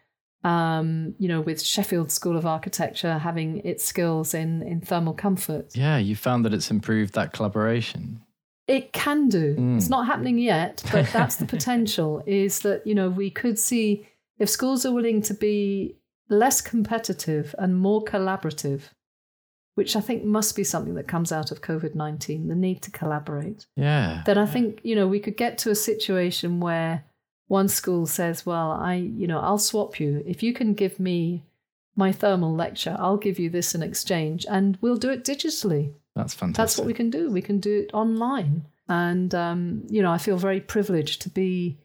[0.43, 5.75] Um, you know, with Sheffield School of Architecture having its skills in in thermal comfort.
[5.75, 8.21] Yeah, you found that it's improved that collaboration.
[8.67, 9.55] It can do.
[9.55, 9.77] Mm.
[9.77, 14.07] It's not happening yet, but that's the potential is that, you know, we could see
[14.39, 15.97] if schools are willing to be
[16.29, 18.83] less competitive and more collaborative,
[19.75, 22.91] which I think must be something that comes out of COVID 19, the need to
[22.91, 23.65] collaborate.
[23.75, 24.23] Yeah.
[24.25, 27.03] Then I think, you know, we could get to a situation where
[27.51, 30.23] one school says, well, I, you know, I'll swap you.
[30.25, 31.43] If you can give me
[31.97, 35.91] my thermal lecture, I'll give you this in exchange and we'll do it digitally.
[36.15, 36.57] That's fantastic.
[36.57, 37.29] That's what we can do.
[37.29, 38.67] We can do it online.
[38.87, 41.77] And, um, you know, I feel very privileged to be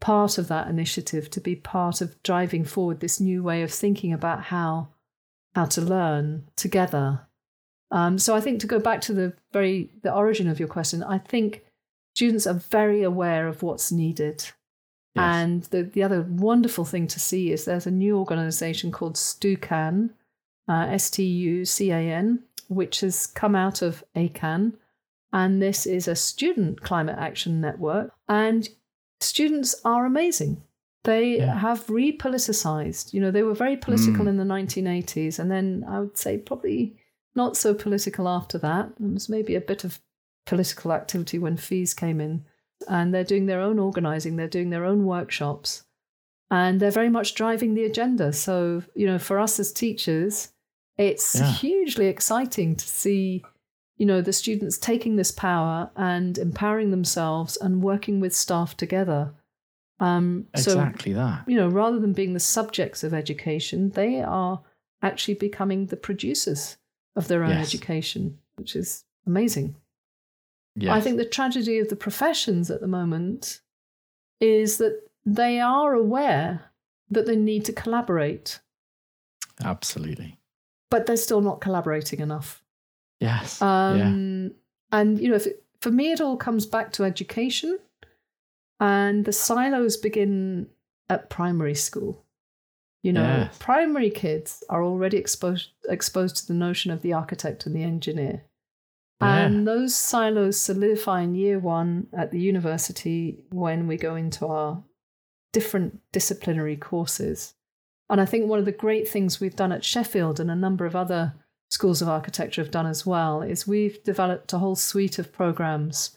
[0.00, 4.12] part of that initiative, to be part of driving forward this new way of thinking
[4.12, 4.88] about how,
[5.54, 7.20] how to learn together.
[7.92, 11.04] Um, so I think to go back to the very the origin of your question,
[11.04, 11.62] I think
[12.16, 14.50] students are very aware of what's needed.
[15.14, 15.22] Yes.
[15.22, 20.10] And the, the other wonderful thing to see is there's a new organization called STUCAN,
[20.68, 24.74] uh, S T U C A N, which has come out of ACAN.
[25.32, 28.12] And this is a student climate action network.
[28.28, 28.68] And
[29.20, 30.62] students are amazing.
[31.04, 31.58] They yeah.
[31.58, 33.12] have repoliticized.
[33.12, 34.28] You know, they were very political mm.
[34.28, 35.38] in the 1980s.
[35.38, 36.96] And then I would say probably
[37.34, 38.92] not so political after that.
[38.98, 40.00] There was maybe a bit of
[40.46, 42.44] political activity when fees came in.
[42.88, 45.84] And they're doing their own organizing, they're doing their own workshops.
[46.50, 48.32] And they're very much driving the agenda.
[48.32, 50.52] So, you know, for us as teachers,
[50.98, 51.50] it's yeah.
[51.50, 53.42] hugely exciting to see,
[53.96, 59.32] you know, the students taking this power and empowering themselves and working with staff together.
[59.98, 61.44] Um, exactly so, that.
[61.48, 64.60] You know, rather than being the subjects of education, they are
[65.00, 66.76] actually becoming the producers
[67.16, 67.66] of their own yes.
[67.66, 69.76] education, which is amazing.
[70.74, 70.94] Yes.
[70.94, 73.60] I think the tragedy of the professions at the moment
[74.40, 76.70] is that they are aware
[77.10, 78.60] that they need to collaborate.
[79.62, 80.38] Absolutely
[80.92, 82.62] but they're still not collaborating enough.
[83.18, 83.62] Yes.
[83.62, 84.98] Um, yeah.
[84.98, 87.78] And, you know, it, for me, it all comes back to education.
[88.78, 90.68] And the silos begin
[91.08, 92.22] at primary school.
[93.02, 93.56] You know, yes.
[93.58, 98.42] primary kids are already exposed exposed to the notion of the architect and the engineer.
[99.22, 99.46] Yeah.
[99.46, 104.82] And those silos solidify in year one at the university when we go into our
[105.52, 107.54] different disciplinary courses.
[108.10, 110.86] And I think one of the great things we've done at Sheffield and a number
[110.86, 111.34] of other
[111.70, 116.16] schools of architecture have done as well is we've developed a whole suite of programs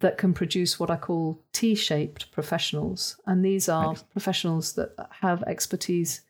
[0.00, 3.16] that can produce what I call T shaped professionals.
[3.26, 4.10] And these are Excellent.
[4.10, 6.22] professionals that have expertise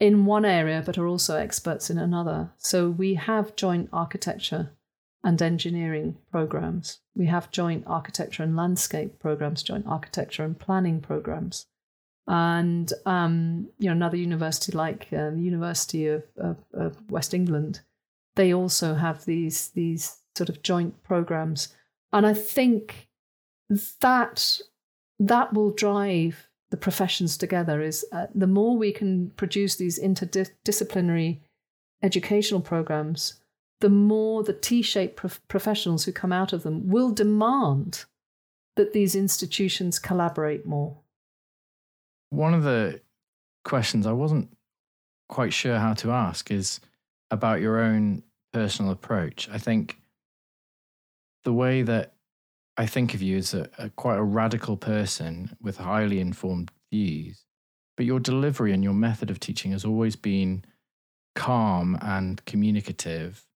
[0.00, 2.50] in one area but are also experts in another.
[2.58, 4.70] So we have joint architecture
[5.24, 7.00] and engineering programs.
[7.14, 11.66] We have joint architecture and landscape programs, joint architecture and planning programs.
[12.26, 17.80] And um, you know, another university like uh, the University of, of, of West England,
[18.36, 21.74] they also have these these sort of joint programs
[22.12, 23.08] and I think
[24.00, 24.60] that
[25.18, 27.80] that will drive the professions together.
[27.80, 31.40] Is uh, the more we can produce these interdisciplinary
[32.02, 33.40] educational programs,
[33.80, 38.04] the more the T-shaped prof- professionals who come out of them will demand
[38.76, 40.98] that these institutions collaborate more.
[42.30, 43.00] One of the
[43.64, 44.56] questions I wasn't
[45.28, 46.80] quite sure how to ask is
[47.30, 48.22] about your own
[48.52, 49.48] personal approach.
[49.50, 50.00] I think
[51.44, 52.14] the way that
[52.76, 57.44] I think of you as a, a quite a radical person with highly informed views,
[57.96, 60.64] but your delivery and your method of teaching has always been
[61.34, 63.47] calm and communicative.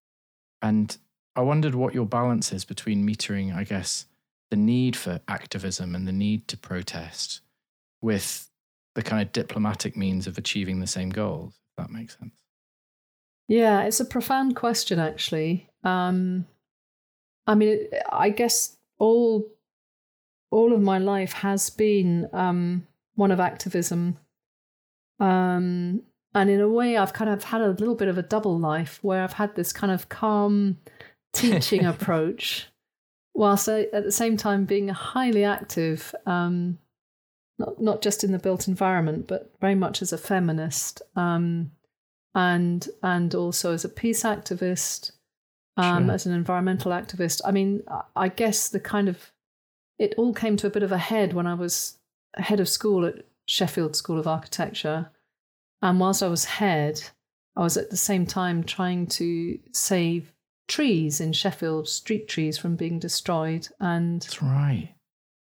[0.62, 0.96] And
[1.36, 4.06] I wondered what your balance is between metering, I guess,
[4.50, 7.40] the need for activism and the need to protest
[8.00, 8.48] with
[8.94, 12.34] the kind of diplomatic means of achieving the same goals, if that makes sense.
[13.48, 15.68] Yeah, it's a profound question, actually.
[15.84, 16.46] Um,
[17.46, 19.46] I mean, I guess all
[20.50, 24.18] all of my life has been um, one of activism.
[25.18, 26.02] Um,
[26.34, 28.98] and in a way, I've kind of had a little bit of a double life
[29.02, 30.78] where I've had this kind of calm
[31.32, 32.68] teaching approach,
[33.34, 36.78] whilst at the same time being highly active, um,
[37.58, 41.70] not, not just in the built environment, but very much as a feminist um,
[42.34, 45.12] and, and also as a peace activist
[45.76, 46.14] um, sure.
[46.14, 47.40] as an environmental activist.
[47.44, 47.82] I mean,
[48.16, 49.32] I guess the kind of
[49.98, 51.98] it all came to a bit of a head when I was
[52.36, 55.10] head of school at Sheffield School of Architecture.
[55.82, 57.02] And whilst I was head,
[57.56, 60.32] I was at the same time trying to save
[60.68, 63.68] trees in Sheffield, street trees from being destroyed.
[63.80, 64.94] And that's right.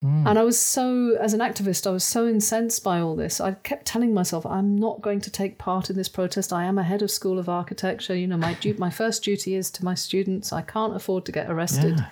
[0.04, 0.28] Mm.
[0.28, 3.40] And I was so, as an activist, I was so incensed by all this.
[3.40, 6.52] I kept telling myself, I'm not going to take part in this protest.
[6.52, 8.14] I am a head of School of Architecture.
[8.14, 10.52] You know, my du- my first duty is to my students.
[10.52, 11.98] I can't afford to get arrested.
[11.98, 12.10] Yeah.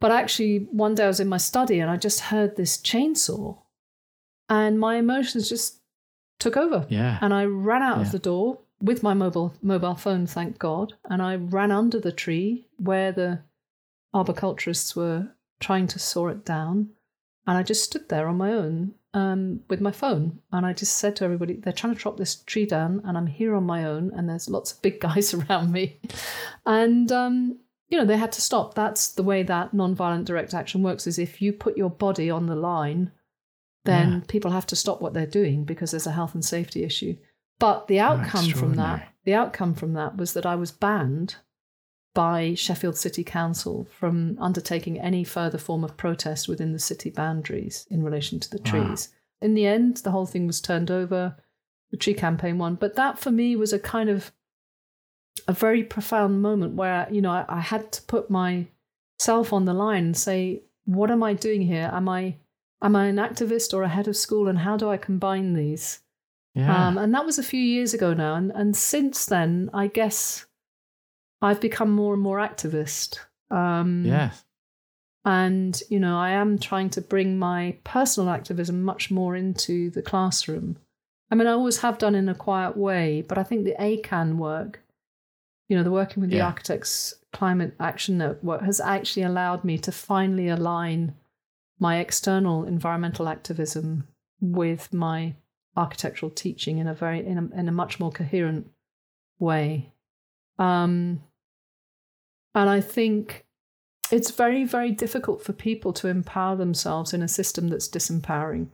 [0.00, 3.58] But actually, one day I was in my study and I just heard this chainsaw,
[4.48, 5.79] and my emotions just
[6.40, 6.86] took over.
[6.88, 7.18] Yeah.
[7.20, 8.02] And I ran out yeah.
[8.02, 12.12] of the door with my mobile mobile phone, thank God, and I ran under the
[12.12, 13.40] tree where the
[14.14, 15.28] arboriculturists were
[15.60, 16.90] trying to saw it down
[17.46, 20.38] and I just stood there on my own um, with my phone.
[20.52, 23.26] And I just said to everybody, they're trying to chop this tree down, and I'm
[23.26, 25.98] here on my own, and there's lots of big guys around me.
[26.66, 28.74] And, um, you know, they had to stop.
[28.74, 32.46] That's the way that nonviolent direct action works is if you put your body on
[32.46, 33.10] the line,
[33.84, 34.20] then yeah.
[34.28, 37.16] people have to stop what they're doing because there's a health and safety issue.
[37.58, 40.72] But the oh, outcome oh, from that, the outcome from that was that I was
[40.72, 41.36] banned
[42.14, 47.86] by Sheffield City Council from undertaking any further form of protest within the city boundaries
[47.90, 49.08] in relation to the trees.
[49.10, 49.46] Wow.
[49.46, 51.36] In the end, the whole thing was turned over.
[51.90, 52.74] The tree campaign won.
[52.74, 54.32] But that for me was a kind of
[55.48, 59.74] a very profound moment where, you know, I, I had to put myself on the
[59.74, 61.90] line and say, what am I doing here?
[61.92, 62.36] Am I
[62.82, 66.00] am I an activist or a head of school and how do I combine these?
[66.54, 66.88] Yeah.
[66.88, 68.34] Um, and that was a few years ago now.
[68.34, 70.46] And, and since then, I guess
[71.42, 73.18] I've become more and more activist.
[73.50, 74.44] Um, yes.
[75.24, 80.02] And, you know, I am trying to bring my personal activism much more into the
[80.02, 80.78] classroom.
[81.30, 84.36] I mean, I always have done in a quiet way, but I think the ACAN
[84.36, 84.82] work,
[85.68, 86.38] you know, the working with yeah.
[86.38, 91.14] the Architects Climate Action Network has actually allowed me to finally align
[91.80, 94.06] my external environmental activism
[94.40, 95.34] with my
[95.76, 98.70] architectural teaching in a very in a, in a much more coherent
[99.38, 99.92] way.
[100.58, 101.22] Um,
[102.54, 103.46] and I think
[104.12, 108.68] it's very, very difficult for people to empower themselves in a system that's disempowering.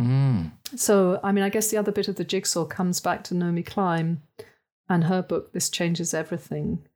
[0.00, 0.52] Mm.
[0.76, 3.62] So, I mean, I guess the other bit of the jigsaw comes back to Naomi
[3.62, 4.22] Klein
[4.88, 6.86] and her book, This Changes Everything,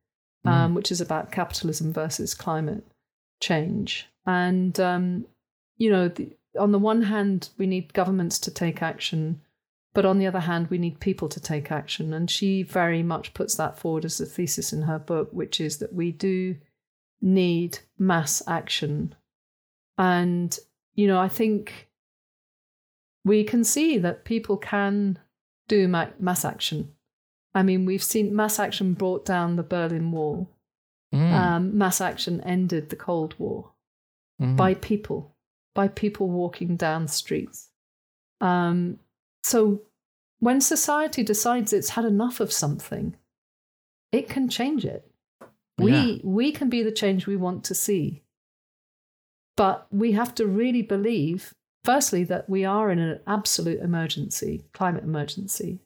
[0.45, 0.51] mm.
[0.51, 2.85] um, which is about capitalism versus climate
[3.41, 4.07] change.
[4.25, 5.25] And, um,
[5.77, 9.41] you know, the, on the one hand, we need governments to take action
[9.95, 12.13] but on the other hand, we need people to take action.
[12.13, 15.77] And she very much puts that forward as a thesis in her book, which is
[15.77, 16.57] that we do
[17.21, 19.15] need mass action.
[19.97, 20.59] And,
[20.95, 21.87] you know, I think
[23.23, 25.17] we can see that people can
[25.69, 26.91] do mass action.
[27.53, 30.49] I mean, we've seen mass action brought down the Berlin Wall.
[31.13, 31.31] Mm.
[31.31, 33.71] Um, mass action ended the Cold War
[34.41, 34.55] mm.
[34.55, 35.35] by people,
[35.73, 37.69] by people walking down streets.
[38.41, 38.99] Um,
[39.43, 39.81] so
[40.39, 43.15] when society decides it's had enough of something,
[44.11, 45.09] it can change it.
[45.77, 46.17] We yeah.
[46.23, 48.23] we can be the change we want to see.
[49.57, 55.03] But we have to really believe, firstly, that we are in an absolute emergency, climate
[55.03, 55.79] emergency.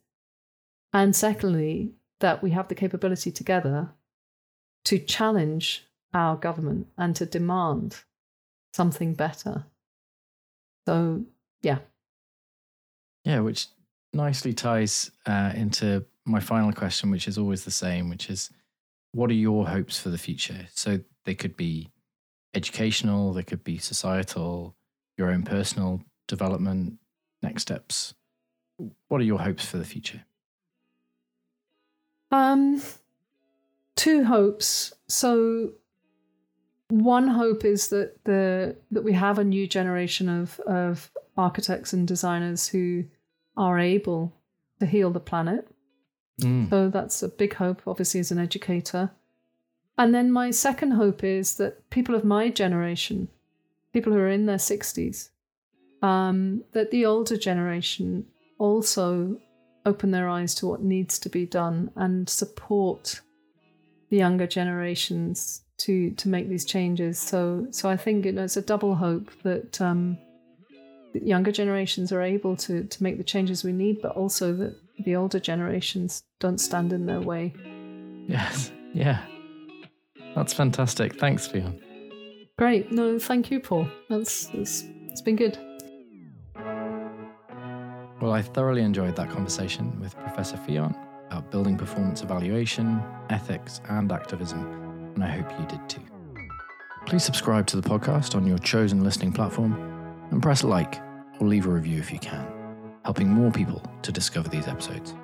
[0.91, 3.89] And secondly, that we have the capability together
[4.85, 8.03] to challenge our government and to demand
[8.73, 9.65] something better.
[10.87, 11.25] So,
[11.61, 11.79] yeah.
[13.25, 13.67] Yeah, which
[14.13, 18.49] nicely ties uh, into my final question, which is always the same, which is
[19.11, 20.67] what are your hopes for the future?
[20.73, 21.89] So they could be
[22.53, 24.75] educational, they could be societal,
[25.17, 26.97] your own personal development,
[27.41, 28.13] next steps.
[29.07, 30.23] What are your hopes for the future?
[32.31, 32.81] Um,
[33.95, 34.93] two hopes.
[35.07, 35.73] So
[36.89, 42.07] one hope is that the that we have a new generation of of architects and
[42.07, 43.05] designers who
[43.55, 44.33] are able
[44.79, 45.67] to heal the planet.
[46.41, 46.69] Mm.
[46.69, 49.11] So that's a big hope, obviously, as an educator.
[49.97, 53.27] And then my second hope is that people of my generation,
[53.93, 55.29] people who are in their 60s,
[56.01, 58.25] um, that the older generation
[58.57, 59.37] also
[59.85, 63.19] open their eyes to what needs to be done and support
[64.09, 67.19] the younger generations to to make these changes.
[67.19, 70.17] So so I think you know, it's a double hope that um,
[71.13, 74.75] younger generations are able to to make the changes we need, but also that
[75.05, 77.53] the older generations don't stand in their way.
[78.27, 79.21] Yes, yeah,
[80.35, 81.19] that's fantastic.
[81.19, 81.79] Thanks, Fionn.
[82.57, 82.91] Great.
[82.91, 83.87] No, thank you, Paul.
[84.09, 85.57] That's, that's it's been good.
[88.21, 90.93] Well, I thoroughly enjoyed that conversation with Professor Fionn
[91.27, 96.01] about building performance evaluation, ethics, and activism, and I hope you did too.
[97.05, 99.73] Please subscribe to the podcast on your chosen listening platform
[100.31, 100.99] and press like
[101.39, 102.45] or leave a review if you can,
[103.03, 105.15] helping more people to discover these episodes.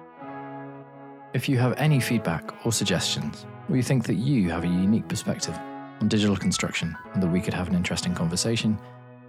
[1.34, 5.08] If you have any feedback or suggestions, or you think that you have a unique
[5.08, 5.58] perspective
[6.02, 8.80] on digital construction and that we could have an interesting conversation,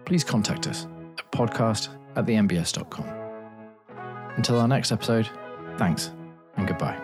[0.05, 0.87] please contact us
[1.19, 3.07] at podcast at thenbs.com.
[4.37, 5.29] Until our next episode,
[5.79, 6.13] thanks
[6.57, 6.99] and goodbye.